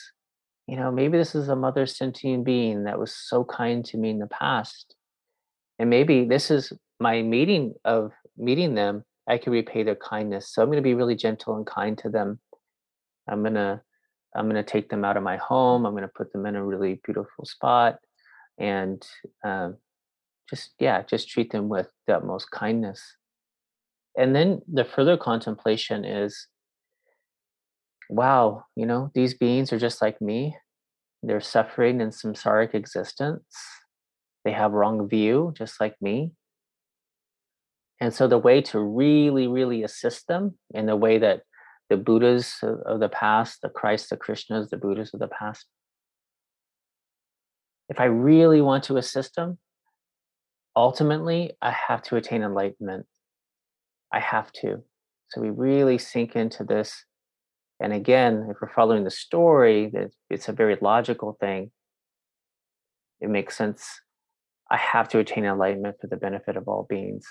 You 0.66 0.74
know, 0.74 0.90
maybe 0.90 1.18
this 1.18 1.36
is 1.36 1.48
a 1.48 1.54
mother 1.54 1.86
sentient 1.86 2.44
being 2.44 2.82
that 2.82 2.98
was 2.98 3.14
so 3.14 3.44
kind 3.44 3.84
to 3.84 3.96
me 3.96 4.10
in 4.10 4.18
the 4.18 4.26
past, 4.26 4.96
and 5.78 5.88
maybe 5.88 6.24
this 6.24 6.50
is 6.50 6.72
my 6.98 7.22
meeting 7.22 7.74
of 7.84 8.10
meeting 8.36 8.74
them. 8.74 9.04
I 9.28 9.38
can 9.38 9.52
repay 9.52 9.84
their 9.84 9.94
kindness. 9.94 10.52
So 10.52 10.62
I'm 10.62 10.68
going 10.68 10.82
to 10.82 10.82
be 10.82 10.94
really 10.94 11.14
gentle 11.14 11.54
and 11.54 11.64
kind 11.64 11.96
to 11.98 12.08
them. 12.08 12.40
I'm 13.28 13.44
to 13.44 13.80
I'm 14.34 14.50
going 14.50 14.64
to 14.64 14.68
take 14.68 14.90
them 14.90 15.04
out 15.04 15.16
of 15.16 15.22
my 15.22 15.36
home. 15.36 15.86
I'm 15.86 15.92
going 15.92 16.02
to 16.02 16.08
put 16.08 16.32
them 16.32 16.44
in 16.46 16.56
a 16.56 16.64
really 16.64 17.00
beautiful 17.04 17.44
spot 17.44 17.98
and 18.58 19.00
um, 19.44 19.76
just, 20.50 20.74
yeah, 20.78 21.02
just 21.02 21.28
treat 21.28 21.52
them 21.52 21.68
with 21.68 21.88
the 22.06 22.16
utmost 22.16 22.50
kindness. 22.50 23.16
And 24.18 24.34
then 24.34 24.60
the 24.70 24.84
further 24.84 25.16
contemplation 25.16 26.04
is 26.04 26.48
wow, 28.10 28.64
you 28.74 28.84
know, 28.84 29.10
these 29.14 29.34
beings 29.34 29.72
are 29.72 29.78
just 29.78 30.02
like 30.02 30.20
me. 30.20 30.56
They're 31.22 31.40
suffering 31.40 32.00
in 32.00 32.10
samsaric 32.10 32.74
existence. 32.74 33.44
They 34.44 34.52
have 34.52 34.72
wrong 34.72 35.08
view, 35.08 35.54
just 35.56 35.80
like 35.80 35.94
me. 36.00 36.32
And 38.00 38.12
so 38.12 38.26
the 38.26 38.38
way 38.38 38.62
to 38.62 38.80
really, 38.80 39.46
really 39.46 39.82
assist 39.82 40.26
them 40.26 40.58
in 40.74 40.86
the 40.86 40.96
way 40.96 41.18
that 41.18 41.42
the 41.88 41.96
Buddhas 41.96 42.56
of 42.62 43.00
the 43.00 43.08
past, 43.08 43.60
the 43.62 43.68
Christ, 43.68 44.10
the 44.10 44.16
Krishnas, 44.16 44.70
the 44.70 44.76
Buddhas 44.76 45.12
of 45.12 45.20
the 45.20 45.28
past. 45.28 45.66
If 47.88 48.00
I 48.00 48.04
really 48.04 48.60
want 48.60 48.84
to 48.84 48.96
assist 48.96 49.34
them, 49.36 49.58
ultimately, 50.80 51.52
I 51.62 51.70
have 51.70 52.02
to 52.04 52.16
attain 52.16 52.42
enlightenment. 52.42 53.06
I 54.12 54.20
have 54.20 54.52
to. 54.62 54.82
So 55.28 55.40
we 55.40 55.50
really 55.50 55.98
sink 55.98 56.36
into 56.36 56.64
this. 56.64 57.04
And 57.80 57.92
again, 57.92 58.48
if 58.50 58.56
we're 58.60 58.72
following 58.74 59.04
the 59.04 59.10
story, 59.10 59.92
it's 60.28 60.48
a 60.48 60.52
very 60.52 60.76
logical 60.80 61.36
thing. 61.40 61.70
It 63.20 63.30
makes 63.30 63.56
sense. 63.56 63.86
I 64.70 64.76
have 64.76 65.08
to 65.10 65.18
attain 65.18 65.44
enlightenment 65.44 65.96
for 66.00 66.06
the 66.06 66.16
benefit 66.16 66.56
of 66.56 66.68
all 66.68 66.86
beings 66.88 67.24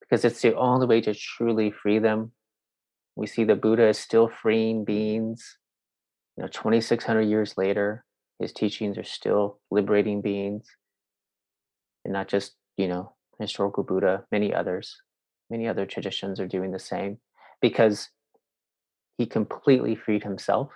because 0.00 0.24
it's 0.24 0.40
the 0.40 0.56
only 0.56 0.86
way 0.86 1.00
to 1.02 1.14
truly 1.14 1.70
free 1.70 1.98
them 1.98 2.32
we 3.16 3.26
see 3.26 3.44
the 3.44 3.54
Buddha 3.54 3.88
is 3.88 3.98
still 3.98 4.28
freeing 4.28 4.84
beings. 4.84 5.58
You 6.36 6.44
know, 6.44 6.48
2,600 6.48 7.22
years 7.22 7.54
later, 7.56 8.04
his 8.38 8.52
teachings 8.52 8.96
are 8.96 9.04
still 9.04 9.60
liberating 9.70 10.22
beings, 10.22 10.64
and 12.04 12.14
not 12.14 12.28
just 12.28 12.54
you 12.76 12.88
know 12.88 13.14
historical 13.38 13.82
Buddha. 13.82 14.24
Many 14.30 14.54
others, 14.54 14.96
many 15.48 15.66
other 15.68 15.86
traditions 15.86 16.40
are 16.40 16.46
doing 16.46 16.70
the 16.70 16.78
same 16.78 17.18
because 17.60 18.08
he 19.18 19.26
completely 19.26 19.94
freed 19.94 20.22
himself, 20.22 20.70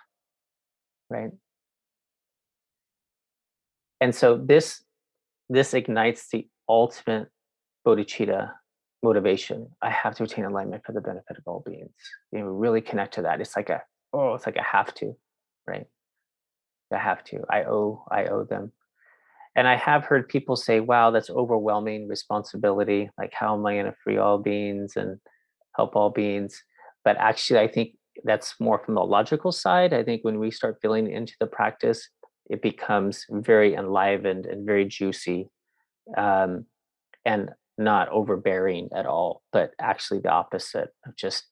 right? 1.09 1.31
And 4.01 4.15
so 4.15 4.37
this 4.37 4.83
this 5.49 5.75
ignites 5.75 6.29
the 6.29 6.49
ultimate 6.69 7.29
bodhicitta 7.87 8.53
motivation. 9.03 9.69
I 9.83 9.91
have 9.91 10.15
to 10.17 10.25
attain 10.25 10.45
enlightenment 10.45 10.85
for 10.85 10.93
the 10.93 11.01
benefit 11.01 11.37
of 11.37 11.43
all 11.47 11.63
beings. 11.65 11.93
You 12.33 12.41
know, 12.41 12.47
really 12.47 12.81
connect 12.81 13.15
to 13.15 13.23
that. 13.23 13.41
It's 13.41 13.57
like 13.57 13.71
a 13.71 13.83
oh, 14.13 14.35
it's 14.35 14.47
like 14.47 14.57
a 14.57 14.63
have 14.63 14.93
to, 14.95 15.17
right? 15.67 15.87
I 16.93 16.99
have 16.99 17.25
to. 17.25 17.45
I 17.51 17.65
owe. 17.65 18.05
I 18.11 18.27
owe 18.27 18.45
them. 18.45 18.73
And 19.57 19.69
I 19.69 19.77
have 19.77 20.05
heard 20.05 20.29
people 20.29 20.57
say, 20.57 20.81
"Wow, 20.81 21.11
that's 21.11 21.31
overwhelming 21.31 22.09
responsibility. 22.09 23.11
Like, 23.19 23.33
how 23.33 23.55
am 23.57 23.67
I 23.67 23.75
going 23.75 23.87
to 23.87 23.97
free 24.03 24.17
all 24.19 24.39
beings 24.39 24.97
and 24.97 25.19
help 25.77 25.97
all 25.97 26.11
beings?" 26.11 26.63
But 27.05 27.17
actually, 27.19 27.61
I 27.61 27.69
think 27.69 27.97
that's 28.25 28.55
more 28.61 28.79
from 28.85 28.95
the 28.95 29.05
logical 29.05 29.53
side. 29.53 29.93
I 29.93 30.03
think 30.05 30.25
when 30.25 30.39
we 30.39 30.51
start 30.51 30.79
feeling 30.83 31.11
into 31.11 31.35
the 31.41 31.47
practice, 31.47 32.09
it 32.51 32.63
becomes 32.63 33.27
very 33.31 33.75
enlivened 33.75 34.47
and 34.47 34.67
very 34.67 34.85
juicy. 34.87 35.51
Um, 36.17 36.67
and 37.25 37.51
not 37.79 38.09
overbearing 38.11 38.89
at 38.95 39.07
all, 39.07 39.43
but 39.53 39.73
actually 39.81 40.21
the 40.21 40.31
opposite 40.31 40.91
of 41.07 41.17
just 41.17 41.47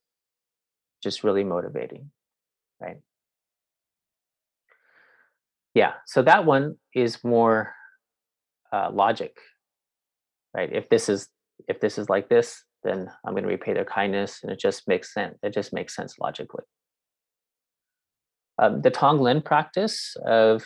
just 1.02 1.24
really 1.24 1.42
motivating, 1.44 2.10
right? 2.80 2.98
Yeah, 5.74 5.94
so 6.06 6.22
that 6.22 6.44
one 6.44 6.76
is 6.94 7.24
more 7.24 7.74
uh, 8.72 8.90
logic, 8.92 9.36
right? 10.54 10.70
If 10.72 10.88
this 10.88 11.08
is 11.08 11.28
if 11.68 11.80
this 11.80 11.98
is 11.98 12.08
like 12.08 12.28
this, 12.28 12.64
then 12.82 13.08
I'm 13.24 13.34
going 13.34 13.44
to 13.44 13.48
repay 13.48 13.72
their 13.72 13.84
kindness, 13.84 14.40
and 14.42 14.50
it 14.50 14.58
just 14.58 14.88
makes 14.88 15.12
sense. 15.12 15.38
It 15.42 15.54
just 15.54 15.72
makes 15.72 15.94
sense 15.94 16.18
logically. 16.18 16.64
Um, 18.58 18.82
the 18.82 18.90
Tonglen 18.90 19.44
practice 19.44 20.16
of 20.26 20.64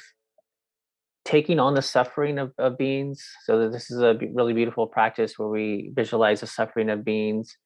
taking 1.25 1.59
on 1.59 1.75
the 1.75 1.83
suffering 1.83 2.39
of, 2.39 2.53
of 2.57 2.79
beings. 2.79 3.25
So 3.45 3.69
this 3.69 3.91
is 3.91 4.01
a 4.01 4.19
really 4.33 4.53
beautiful 4.53 4.87
practice 4.87 5.35
where 5.37 5.49
we 5.49 5.91
visualize 5.95 6.41
the 6.41 6.47
suffering 6.47 6.89
of 6.89 7.05
beings 7.05 7.57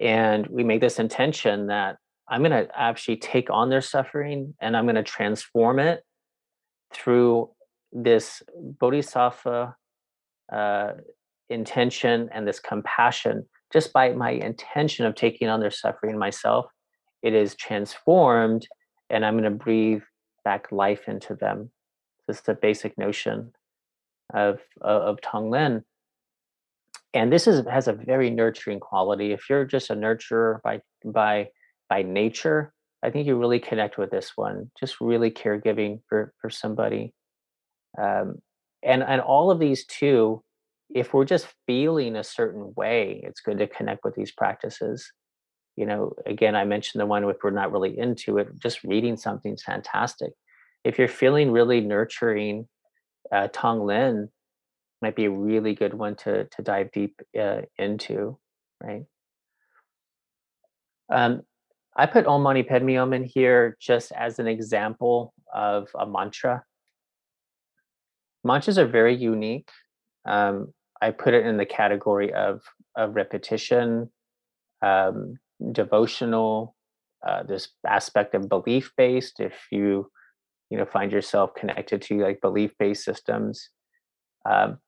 and 0.00 0.46
we 0.48 0.64
make 0.64 0.82
this 0.82 0.98
intention 0.98 1.68
that 1.68 1.96
I'm 2.28 2.42
going 2.42 2.50
to 2.52 2.68
actually 2.78 3.16
take 3.16 3.48
on 3.50 3.70
their 3.70 3.80
suffering 3.80 4.54
and 4.60 4.76
I'm 4.76 4.84
going 4.84 4.96
to 4.96 5.02
transform 5.02 5.78
it 5.78 6.02
through 6.92 7.50
this 7.92 8.42
bodhisattva 8.56 9.74
uh, 10.52 10.92
intention 11.48 12.28
and 12.32 12.46
this 12.46 12.60
compassion. 12.60 13.46
Just 13.72 13.92
by 13.92 14.12
my 14.12 14.30
intention 14.30 15.04
of 15.04 15.14
taking 15.14 15.48
on 15.48 15.60
their 15.60 15.70
suffering 15.70 16.18
myself, 16.18 16.66
it 17.22 17.34
is 17.34 17.54
transformed 17.54 18.66
and 19.10 19.24
I'm 19.24 19.34
going 19.34 19.44
to 19.44 19.50
breathe 19.50 20.02
back 20.44 20.70
life 20.70 21.08
into 21.08 21.34
them 21.34 21.70
this 22.28 22.36
is 22.36 22.42
the 22.42 22.54
basic 22.54 22.96
notion 22.96 23.52
of 24.32 24.60
of 24.80 25.16
Tonglen. 25.22 25.82
And 27.14 27.32
this 27.32 27.46
is 27.48 27.66
has 27.66 27.88
a 27.88 27.94
very 27.94 28.30
nurturing 28.30 28.78
quality. 28.78 29.32
If 29.32 29.48
you're 29.48 29.64
just 29.64 29.90
a 29.90 29.94
nurturer 29.94 30.62
by 30.62 30.82
by 31.04 31.48
by 31.88 32.02
nature, 32.02 32.72
I 33.02 33.10
think 33.10 33.26
you 33.26 33.36
really 33.36 33.58
connect 33.58 33.96
with 33.96 34.10
this 34.10 34.32
one. 34.36 34.70
Just 34.78 35.00
really 35.00 35.30
caregiving 35.30 36.02
for 36.06 36.34
for 36.40 36.50
somebody, 36.50 37.14
um, 37.96 38.40
and 38.82 39.02
and 39.02 39.20
all 39.20 39.50
of 39.50 39.58
these 39.58 39.84
too 39.86 40.42
if 40.90 41.12
we're 41.12 41.24
just 41.24 41.48
feeling 41.66 42.16
a 42.16 42.24
certain 42.24 42.72
way, 42.76 43.20
it's 43.22 43.40
good 43.40 43.58
to 43.58 43.66
connect 43.66 44.04
with 44.04 44.14
these 44.14 44.32
practices. 44.32 45.10
You 45.76 45.86
know, 45.86 46.14
again, 46.26 46.56
I 46.56 46.64
mentioned 46.64 47.00
the 47.00 47.06
one 47.06 47.24
if 47.24 47.36
we're 47.42 47.50
not 47.50 47.72
really 47.72 47.98
into 47.98 48.38
it, 48.38 48.48
just 48.58 48.82
reading 48.84 49.16
something's 49.16 49.62
fantastic. 49.62 50.32
If 50.84 50.98
you're 50.98 51.08
feeling 51.08 51.50
really 51.50 51.80
nurturing, 51.80 52.68
uh, 53.30 53.48
Tonglen 53.48 54.28
might 55.02 55.14
be 55.14 55.26
a 55.26 55.30
really 55.30 55.74
good 55.74 55.94
one 55.94 56.16
to 56.16 56.44
to 56.44 56.62
dive 56.62 56.90
deep 56.92 57.20
uh, 57.38 57.62
into, 57.76 58.38
right? 58.82 59.04
Um, 61.10 61.42
I 61.96 62.06
put 62.06 62.26
Om 62.26 62.42
Mani 62.42 62.62
Padme 62.62 62.94
Hum 62.96 63.12
in 63.12 63.24
here 63.24 63.76
just 63.80 64.12
as 64.12 64.38
an 64.38 64.46
example 64.46 65.34
of 65.52 65.88
a 65.98 66.06
mantra. 66.06 66.64
Mantras 68.44 68.78
are 68.78 68.86
very 68.86 69.14
unique. 69.14 69.70
Um, 70.26 70.72
I 71.00 71.10
put 71.10 71.34
it 71.34 71.46
in 71.46 71.56
the 71.56 71.66
category 71.66 72.32
of 72.32 72.62
of 72.96 73.14
repetition, 73.14 74.10
um, 74.82 75.38
devotional. 75.72 76.74
Uh, 77.26 77.42
this 77.42 77.68
aspect 77.86 78.34
of 78.34 78.48
belief 78.48 78.92
based. 78.96 79.40
If 79.40 79.54
you 79.72 80.10
you 80.70 80.78
know 80.78 80.84
find 80.84 81.10
yourself 81.10 81.54
connected 81.54 82.02
to 82.02 82.22
like 82.22 82.40
belief 82.40 82.76
based 82.78 83.04
systems, 83.04 83.70
um, 84.48 84.78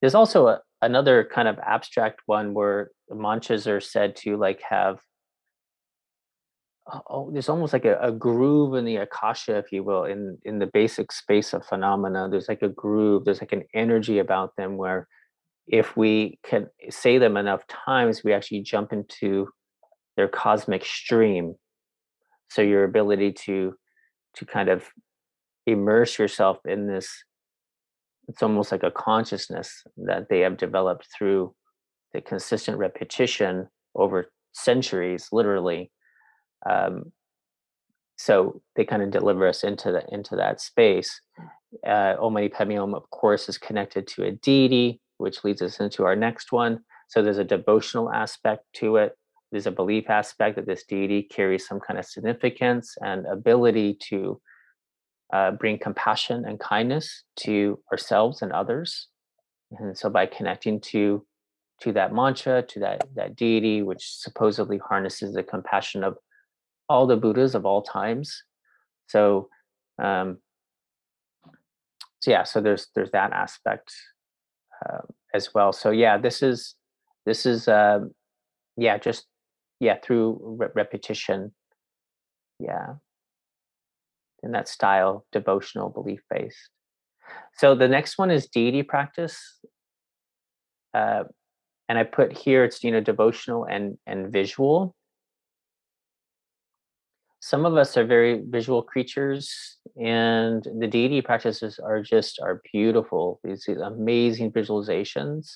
there's 0.00 0.14
also 0.14 0.48
a, 0.48 0.60
another 0.82 1.28
kind 1.32 1.48
of 1.48 1.58
abstract 1.60 2.22
one 2.26 2.54
where 2.54 2.90
mantras 3.10 3.66
are 3.66 3.80
said 3.80 4.16
to 4.16 4.36
like 4.36 4.60
have 4.68 4.98
oh, 7.08 7.30
there's 7.32 7.48
almost 7.48 7.72
like 7.72 7.84
a, 7.84 7.98
a, 8.00 8.12
groove 8.12 8.74
in 8.74 8.84
the 8.84 8.96
akasha, 8.96 9.56
if 9.56 9.72
you 9.72 9.82
will, 9.82 10.04
in 10.04 10.38
in 10.44 10.58
the 10.58 10.66
basic 10.66 11.12
space 11.12 11.52
of 11.52 11.64
phenomena. 11.64 12.28
There's 12.30 12.48
like 12.48 12.62
a 12.62 12.68
groove. 12.68 13.24
There's 13.24 13.40
like 13.40 13.52
an 13.52 13.64
energy 13.74 14.18
about 14.18 14.56
them 14.56 14.76
where, 14.76 15.08
if 15.66 15.96
we 15.96 16.38
can 16.44 16.68
say 16.88 17.18
them 17.18 17.36
enough 17.36 17.66
times, 17.66 18.24
we 18.24 18.32
actually 18.32 18.62
jump 18.62 18.92
into 18.92 19.48
their 20.16 20.28
cosmic 20.28 20.84
stream. 20.84 21.54
So 22.48 22.62
your 22.62 22.84
ability 22.84 23.32
to 23.44 23.74
to 24.36 24.46
kind 24.46 24.68
of 24.68 24.84
immerse 25.66 26.18
yourself 26.18 26.58
in 26.64 26.86
this. 26.86 27.08
It's 28.28 28.42
almost 28.42 28.70
like 28.70 28.84
a 28.84 28.92
consciousness 28.92 29.82
that 29.96 30.28
they 30.30 30.40
have 30.40 30.56
developed 30.56 31.08
through 31.16 31.54
the 32.12 32.20
consistent 32.20 32.78
repetition 32.78 33.68
over 33.94 34.30
centuries, 34.52 35.28
literally, 35.32 35.90
um, 36.68 37.12
so 38.16 38.60
they 38.76 38.84
kind 38.84 39.02
of 39.02 39.10
deliver 39.10 39.48
us 39.48 39.64
into 39.64 39.90
the 39.92 40.04
into 40.12 40.36
that 40.36 40.60
space. 40.60 41.22
Uh, 41.86 42.16
Padme 42.52 42.76
Hum, 42.76 42.94
of 42.94 43.08
course, 43.08 43.48
is 43.48 43.56
connected 43.56 44.06
to 44.08 44.24
a 44.24 44.32
deity, 44.32 45.00
which 45.16 45.42
leads 45.42 45.62
us 45.62 45.80
into 45.80 46.04
our 46.04 46.14
next 46.14 46.52
one. 46.52 46.80
So 47.08 47.22
there's 47.22 47.38
a 47.38 47.44
devotional 47.44 48.12
aspect 48.12 48.64
to 48.74 48.96
it. 48.96 49.16
There's 49.50 49.66
a 49.66 49.70
belief 49.70 50.10
aspect 50.10 50.56
that 50.56 50.66
this 50.66 50.84
deity 50.84 51.22
carries 51.22 51.66
some 51.66 51.80
kind 51.80 51.98
of 51.98 52.04
significance 52.04 52.94
and 53.00 53.24
ability 53.26 53.96
to 54.10 54.38
uh, 55.32 55.52
bring 55.52 55.78
compassion 55.78 56.44
and 56.44 56.60
kindness 56.60 57.24
to 57.36 57.80
ourselves 57.90 58.42
and 58.42 58.52
others. 58.52 59.08
And 59.78 59.96
so 59.96 60.10
by 60.10 60.26
connecting 60.26 60.80
to 60.92 61.24
to 61.80 61.92
that 61.92 62.12
mantra, 62.12 62.62
to 62.62 62.80
that 62.80 63.08
that 63.14 63.34
deity, 63.34 63.80
which 63.80 64.04
supposedly 64.04 64.76
harnesses 64.76 65.32
the 65.32 65.42
compassion 65.42 66.04
of 66.04 66.18
all 66.90 67.06
the 67.06 67.16
Buddhas 67.16 67.54
of 67.54 67.64
all 67.64 67.82
times. 67.82 68.42
So, 69.06 69.48
um, 70.02 70.38
so 72.20 72.32
yeah, 72.32 72.42
so 72.42 72.60
there's 72.60 72.88
there's 72.94 73.12
that 73.12 73.32
aspect 73.32 73.94
uh, 74.84 75.02
as 75.32 75.54
well. 75.54 75.72
So 75.72 75.92
yeah, 75.92 76.18
this 76.18 76.42
is 76.42 76.74
this 77.24 77.46
is 77.46 77.68
uh, 77.68 78.00
yeah 78.76 78.98
just 78.98 79.26
yeah 79.78 79.98
through 80.02 80.56
re- 80.60 80.74
repetition, 80.74 81.52
yeah, 82.58 82.94
in 84.42 84.50
that 84.50 84.68
style, 84.68 85.24
devotional, 85.30 85.90
belief 85.90 86.20
based. 86.28 86.70
So 87.54 87.76
the 87.76 87.88
next 87.88 88.18
one 88.18 88.32
is 88.32 88.48
deity 88.48 88.82
practice. 88.82 89.38
Uh, 90.92 91.22
and 91.88 91.98
I 91.98 92.02
put 92.02 92.36
here 92.36 92.64
it's 92.64 92.82
you 92.82 92.90
know 92.90 93.00
devotional 93.00 93.64
and 93.64 93.96
and 94.06 94.32
visual 94.32 94.96
some 97.40 97.64
of 97.64 97.76
us 97.76 97.96
are 97.96 98.04
very 98.04 98.42
visual 98.46 98.82
creatures 98.82 99.78
and 99.98 100.62
the 100.78 100.86
deity 100.86 101.22
practices 101.22 101.78
are 101.78 102.02
just 102.02 102.38
are 102.40 102.60
beautiful. 102.70 103.40
These, 103.42 103.66
amazing 103.68 104.52
visualizations. 104.52 105.48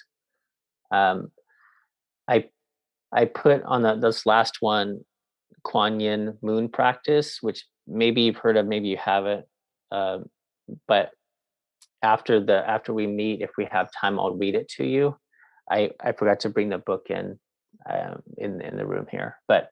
Um, 0.91 1.31
i 2.29 2.45
i 3.13 3.27
put 3.27 3.63
on 3.65 3.83
the, 3.83 3.97
this 3.97 4.25
last 4.25 4.59
one 4.61 5.01
kuan 5.63 6.01
yin 6.01 6.39
moon 6.43 6.69
practice 6.69 7.39
which 7.43 7.67
maybe 7.87 8.23
you've 8.23 8.37
heard 8.37 8.57
of 8.57 8.67
maybe 8.67 8.89
you 8.89 8.97
haven't 8.97 9.45
um, 9.93 10.25
but 10.89 11.11
after 12.03 12.41
the 12.41 12.69
after 12.69 12.95
we 12.95 13.07
meet 13.07 13.43
if 13.43 13.51
we 13.59 13.67
have 13.71 13.89
time 13.99 14.19
i'll 14.19 14.37
read 14.37 14.55
it 14.55 14.69
to 14.69 14.85
you. 14.85 15.17
I 15.71 15.91
i 16.01 16.13
forgot 16.13 16.41
to 16.41 16.49
bring 16.49 16.71
the 16.71 16.79
book 16.79 17.07
in 17.11 17.39
um, 17.91 18.23
in 18.39 18.61
in 18.61 18.77
the 18.77 18.87
room 18.87 19.07
here 19.11 19.37
but 19.49 19.69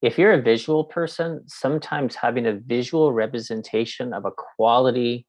if 0.00 0.18
you're 0.18 0.32
a 0.32 0.42
visual 0.42 0.84
person, 0.84 1.42
sometimes 1.46 2.14
having 2.14 2.46
a 2.46 2.54
visual 2.54 3.12
representation 3.12 4.12
of 4.12 4.24
a 4.24 4.30
quality 4.30 5.26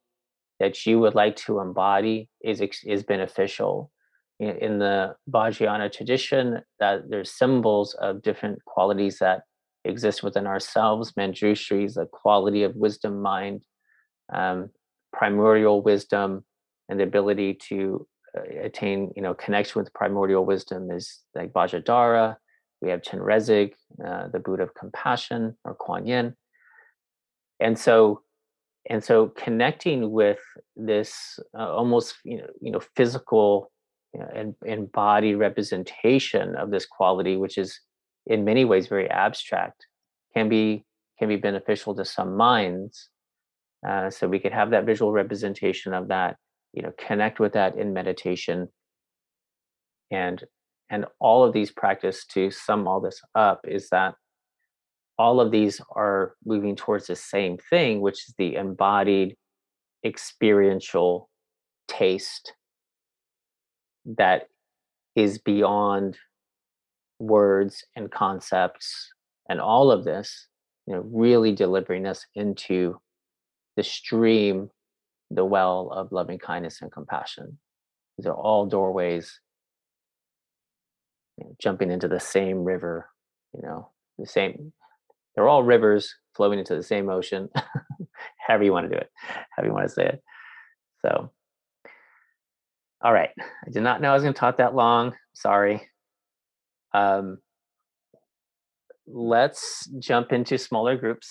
that 0.60 0.86
you 0.86 1.00
would 1.00 1.16
like 1.16 1.36
to 1.36 1.60
embody 1.60 2.30
is 2.44 2.62
is 2.86 3.04
beneficial. 3.04 3.92
In, 4.40 4.80
the 4.80 5.16
Vajrayana 5.30 5.92
tradition, 5.92 6.62
that 6.80 7.10
there's 7.10 7.30
symbols 7.30 7.94
of 7.96 8.22
different 8.22 8.64
qualities 8.64 9.20
that 9.20 9.42
exist 9.84 10.24
within 10.24 10.48
ourselves. 10.48 11.12
Manjushri 11.20 11.84
is 11.84 11.98
a 11.98 12.06
quality 12.06 12.64
of 12.64 12.74
wisdom, 12.78 13.22
mind, 13.22 13.66
um, 14.34 14.70
primordial 15.12 15.82
wisdom, 15.82 16.46
and 16.88 16.98
the 16.98 17.04
ability 17.04 17.58
to 17.68 18.08
uh, 18.38 18.64
attain, 18.64 19.12
you 19.14 19.22
know, 19.22 19.34
connection 19.34 19.82
with 19.82 19.94
primordial 19.94 20.46
wisdom 20.46 20.90
is 20.90 21.20
like 21.36 21.52
Vajradhara 21.52 22.38
we 22.82 22.90
have 22.90 23.02
Chenrezig, 23.02 23.74
uh, 24.06 24.28
the 24.30 24.40
Buddha 24.40 24.64
of 24.64 24.74
compassion, 24.74 25.58
or 25.66 25.76
Kuan 25.76 26.06
Yin. 26.06 26.36
And 27.60 27.78
so, 27.78 28.22
and 28.90 29.04
so 29.04 29.28
connecting 29.28 30.12
with 30.12 30.40
this 30.76 31.40
uh, 31.58 31.72
almost 31.72 32.16
you 32.24 32.38
know, 32.38 32.48
you 32.62 32.72
know 32.72 32.82
physical 32.96 33.72
you 34.14 34.22
know, 34.22 34.30
and 34.34 34.56
embodied 34.66 35.38
representation 35.38 36.56
of 36.56 36.72
this 36.72 36.86
quality, 36.86 37.36
which 37.36 37.58
is 37.58 37.80
in 38.28 38.46
many 38.46 38.66
ways 38.66 38.88
very 38.88 39.10
abstract, 39.10 39.86
can 40.34 40.48
be 40.48 40.86
can 41.18 41.28
be 41.28 41.36
beneficial 41.36 41.94
to 41.96 42.06
some 42.06 42.36
minds. 42.38 43.10
Uh, 43.88 44.10
so 44.10 44.28
we 44.28 44.40
could 44.40 44.54
have 44.54 44.72
that 44.72 44.86
visual 44.86 45.12
representation 45.12 45.94
of 45.94 46.10
that, 46.10 46.38
you 46.74 46.82
know, 46.82 46.92
connect 46.98 47.40
with 47.40 47.54
that 47.54 47.78
in 47.78 47.94
meditation, 47.94 48.70
and 50.12 50.46
and 50.90 51.06
all 51.20 51.44
of 51.44 51.54
these 51.54 51.72
practice 51.72 52.26
to 52.26 52.50
sum 52.52 52.88
all 52.88 53.00
this 53.00 53.22
up 53.36 53.62
is 53.68 53.90
that 53.90 54.16
all 55.18 55.42
of 55.42 55.52
these 55.52 55.82
are 55.92 56.36
moving 56.46 56.76
towards 56.76 57.08
the 57.08 57.16
same 57.16 57.58
thing 57.70 58.02
which 58.02 58.28
is 58.28 58.36
the 58.38 58.56
embodied 58.56 59.36
experiential 60.06 61.30
taste 61.88 62.54
that 64.06 64.44
is 65.16 65.38
beyond 65.40 66.18
words 67.20 67.84
and 67.96 68.12
concepts 68.12 69.12
and 69.50 69.60
all 69.60 69.92
of 69.92 70.06
this 70.06 70.48
you 70.88 70.94
know 70.94 71.04
really 71.12 71.54
delivering 71.54 72.06
us 72.06 72.26
into 72.36 72.98
the 73.76 73.84
stream 73.84 74.70
the 75.32 75.46
well 75.46 75.90
of 75.92 76.12
loving 76.12 76.40
kindness 76.40 76.82
and 76.82 76.92
compassion. 76.92 77.58
These 78.18 78.26
are 78.26 78.36
all 78.36 78.66
doorways 78.66 79.40
you 81.40 81.46
know, 81.46 81.56
jumping 81.60 81.92
into 81.92 82.08
the 82.08 82.20
same 82.20 82.64
river, 82.64 83.08
you 83.54 83.62
know, 83.62 83.90
the 84.18 84.26
same, 84.26 84.74
they're 85.36 85.48
all 85.48 85.64
rivers 85.64 86.14
flowing 86.36 86.60
into 86.60 86.76
the 86.76 86.84
same 86.84 87.10
ocean, 87.10 87.50
however 88.48 88.64
you 88.64 88.74
want 88.74 88.90
to 88.90 88.96
do 88.96 89.00
it, 89.00 89.10
however 89.56 89.70
you 89.70 89.74
want 89.74 89.88
to 89.88 89.94
say 89.94 90.06
it. 90.06 90.24
So, 91.02 91.32
all 93.02 93.14
right. 93.14 93.30
I 93.40 93.70
did 93.72 93.84
not 93.84 94.02
know 94.02 94.12
I 94.12 94.14
was 94.14 94.24
going 94.24 94.34
to 94.34 94.40
talk 94.40 94.58
that 94.58 94.76
long. 94.76 95.16
Sorry. 95.34 95.88
Um, 96.94 97.38
let's 99.08 99.90
jump 100.00 100.34
into 100.34 100.58
smaller 100.58 100.98
groups 100.98 101.30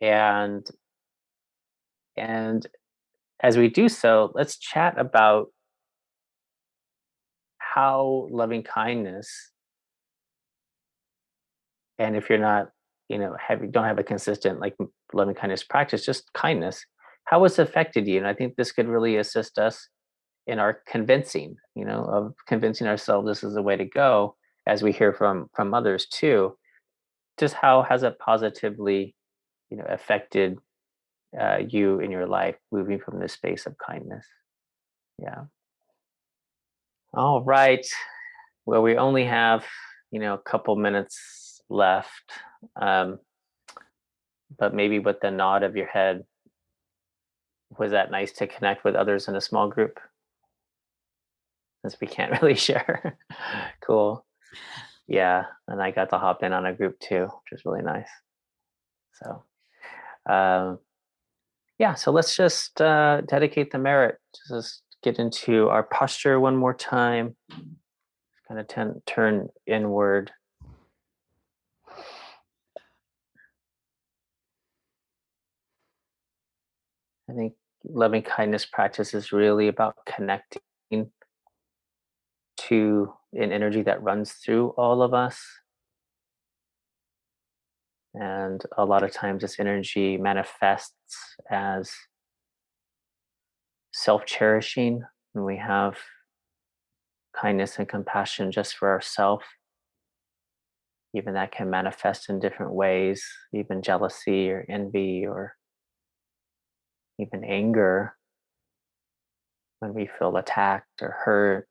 and 0.00 0.66
and 2.16 2.66
as 3.40 3.56
we 3.56 3.68
do 3.68 3.88
so 3.88 4.32
let's 4.34 4.58
chat 4.58 4.98
about 4.98 5.48
how 7.74 8.28
loving 8.30 8.62
kindness 8.62 9.52
and 11.98 12.16
if 12.16 12.28
you're 12.28 12.38
not 12.38 12.70
you 13.08 13.18
know 13.18 13.36
have 13.40 13.70
don't 13.72 13.84
have 13.84 13.98
a 13.98 14.04
consistent 14.04 14.60
like 14.60 14.76
loving 15.12 15.34
kindness 15.34 15.62
practice 15.62 16.04
just 16.04 16.32
kindness 16.32 16.84
how 17.24 17.44
it's 17.44 17.58
affected 17.58 18.06
you. 18.06 18.18
And 18.18 18.26
I 18.26 18.34
think 18.34 18.56
this 18.56 18.72
could 18.72 18.88
really 18.88 19.16
assist 19.16 19.58
us 19.58 19.88
in 20.46 20.58
our 20.58 20.80
convincing, 20.86 21.56
you 21.74 21.84
know, 21.84 22.04
of 22.04 22.34
convincing 22.46 22.86
ourselves 22.86 23.26
this 23.26 23.42
is 23.42 23.54
the 23.54 23.62
way 23.62 23.76
to 23.76 23.84
go, 23.84 24.36
as 24.66 24.82
we 24.82 24.92
hear 24.92 25.12
from 25.12 25.48
from 25.54 25.74
others 25.74 26.06
too. 26.06 26.56
Just 27.38 27.54
how 27.54 27.82
has 27.82 28.02
it 28.02 28.18
positively, 28.18 29.14
you 29.70 29.78
know, 29.78 29.86
affected 29.88 30.58
uh, 31.38 31.58
you 31.66 32.00
in 32.00 32.10
your 32.10 32.26
life, 32.26 32.56
moving 32.70 33.00
from 33.00 33.18
this 33.18 33.32
space 33.32 33.66
of 33.66 33.74
kindness? 33.78 34.26
Yeah. 35.20 35.44
All 37.16 37.44
right. 37.44 37.86
Well, 38.66 38.82
we 38.82 38.96
only 38.96 39.24
have, 39.24 39.64
you 40.10 40.18
know, 40.18 40.34
a 40.34 40.38
couple 40.50 40.74
minutes 40.74 41.60
left. 41.70 42.32
Um, 42.74 43.20
but 44.58 44.74
maybe 44.74 44.98
with 44.98 45.20
the 45.20 45.30
nod 45.30 45.62
of 45.62 45.76
your 45.76 45.86
head, 45.86 46.24
was 47.78 47.92
that 47.92 48.10
nice 48.10 48.32
to 48.32 48.48
connect 48.48 48.84
with 48.84 48.96
others 48.96 49.28
in 49.28 49.36
a 49.36 49.40
small 49.40 49.68
group? 49.68 50.00
Since 51.82 52.00
we 52.00 52.08
can't 52.08 52.32
really 52.42 52.56
share. 52.56 53.16
cool. 53.80 54.26
Yeah. 55.06 55.44
And 55.68 55.80
I 55.80 55.92
got 55.92 56.10
to 56.10 56.18
hop 56.18 56.42
in 56.42 56.52
on 56.52 56.66
a 56.66 56.74
group 56.74 56.98
too, 56.98 57.24
which 57.26 57.60
is 57.60 57.64
really 57.64 57.82
nice. 57.82 58.08
So, 59.22 59.44
um, 60.32 60.78
yeah, 61.78 61.94
so 61.94 62.10
let's 62.10 62.36
just 62.36 62.80
uh, 62.80 63.20
dedicate 63.20 63.70
the 63.70 63.78
merit. 63.78 64.18
Just 64.48 64.82
get 65.04 65.18
into 65.18 65.68
our 65.68 65.82
posture 65.82 66.40
one 66.40 66.56
more 66.56 66.72
time. 66.72 67.36
Kind 68.48 68.58
of 68.58 68.66
ten, 68.66 69.02
turn 69.06 69.48
inward. 69.66 70.32
I 77.28 77.32
think 77.34 77.52
loving 77.84 78.22
kindness 78.22 78.64
practice 78.64 79.12
is 79.12 79.30
really 79.30 79.68
about 79.68 79.96
connecting 80.06 81.10
to 82.56 83.12
an 83.34 83.52
energy 83.52 83.82
that 83.82 84.02
runs 84.02 84.32
through 84.32 84.68
all 84.70 85.02
of 85.02 85.12
us. 85.12 85.42
And 88.14 88.62
a 88.78 88.84
lot 88.84 89.02
of 89.02 89.12
times, 89.12 89.42
this 89.42 89.58
energy 89.58 90.16
manifests 90.16 91.36
as 91.50 91.90
self 93.94 94.26
cherishing 94.26 95.04
when 95.32 95.44
we 95.44 95.56
have 95.56 95.96
kindness 97.40 97.78
and 97.78 97.88
compassion 97.88 98.50
just 98.50 98.76
for 98.76 98.90
ourselves. 98.90 99.44
Even 101.14 101.34
that 101.34 101.52
can 101.52 101.70
manifest 101.70 102.28
in 102.28 102.40
different 102.40 102.72
ways, 102.72 103.24
even 103.54 103.82
jealousy 103.82 104.50
or 104.50 104.66
envy 104.68 105.24
or 105.24 105.54
even 107.20 107.44
anger 107.44 108.16
when 109.78 109.94
we 109.94 110.10
feel 110.18 110.36
attacked 110.36 111.00
or 111.00 111.14
hurt. 111.24 111.68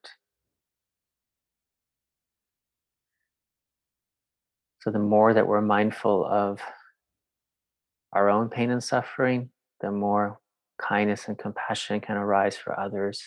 So, 4.80 4.92
the 4.92 5.00
more 5.00 5.34
that 5.34 5.46
we're 5.46 5.62
mindful 5.62 6.26
of 6.26 6.62
our 8.14 8.30
own 8.30 8.48
pain 8.50 8.70
and 8.70 8.84
suffering, 8.84 9.50
the 9.82 9.92
more 9.92 10.40
kindness 10.88 11.28
and 11.28 11.38
compassion 11.38 12.00
can 12.02 12.18
arise 12.18 12.58
for 12.58 12.78
others. 12.80 13.22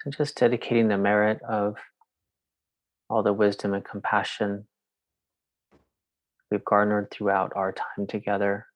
So, 0.00 0.10
just 0.10 0.36
dedicating 0.36 0.88
the 0.88 0.98
merit 0.98 1.40
of 1.48 1.76
all 3.08 3.22
the 3.22 3.32
wisdom 3.32 3.74
and 3.74 3.84
compassion 3.84 4.66
we've 6.50 6.64
garnered 6.64 7.10
throughout 7.10 7.52
our 7.54 7.72
time 7.72 8.06
together. 8.08 8.66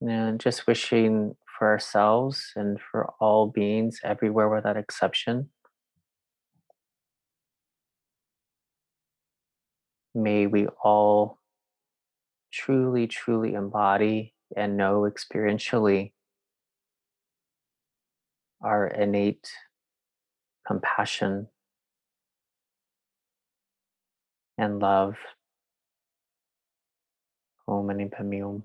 And 0.00 0.40
just 0.40 0.66
wishing 0.66 1.36
for 1.58 1.68
ourselves 1.68 2.52
and 2.54 2.78
for 2.80 3.12
all 3.20 3.48
beings 3.48 4.00
everywhere 4.04 4.48
without 4.48 4.76
exception. 4.76 5.50
May 10.18 10.48
we 10.48 10.68
all 10.84 11.38
truly, 12.52 13.06
truly 13.08 13.54
embody 13.54 14.34
and 14.56 14.76
know 14.76 15.02
experientially 15.10 16.12
our 18.62 18.86
innate 18.88 19.50
compassion 20.66 21.48
and 24.58 24.80
love. 24.80 25.16
Om 27.68 27.86
Mani 27.86 28.06
Padme 28.08 28.40
Hum. 28.42 28.64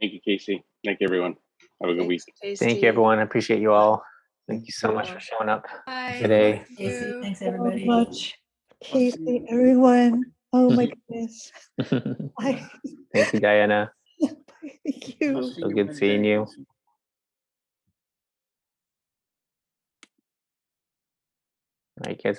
Thank 0.00 0.12
you, 0.14 0.20
Casey. 0.24 0.64
Thank 0.84 1.00
you, 1.00 1.06
everyone. 1.08 1.36
Have 1.84 1.92
a 1.92 1.96
good 1.96 2.06
week. 2.06 2.22
Thank 2.56 2.80
you, 2.80 2.88
everyone. 2.88 3.18
I 3.18 3.22
appreciate 3.24 3.60
you 3.60 3.70
all. 3.72 4.02
Thank 4.48 4.64
you 4.64 4.72
so 4.72 4.90
much 4.90 5.10
for 5.10 5.20
showing 5.20 5.50
up 5.50 5.66
Bye. 5.84 6.16
today. 6.18 6.64
Casey, 6.78 7.12
thanks 7.20 7.40
so 7.40 7.46
everybody. 7.46 7.84
much. 7.84 8.38
Casey, 8.82 9.44
everyone. 9.50 10.32
Oh 10.54 10.70
my 10.70 10.86
goodness. 11.10 11.52
I, 12.40 12.66
Thank 13.12 13.34
you, 13.34 13.40
Diana. 13.40 13.92
thank 14.22 15.20
you. 15.20 15.52
So 15.60 15.68
good 15.68 15.94
seeing 15.94 16.24
you. 16.24 16.38
All 16.40 16.46
right, 22.06 22.18
guys. 22.24 22.38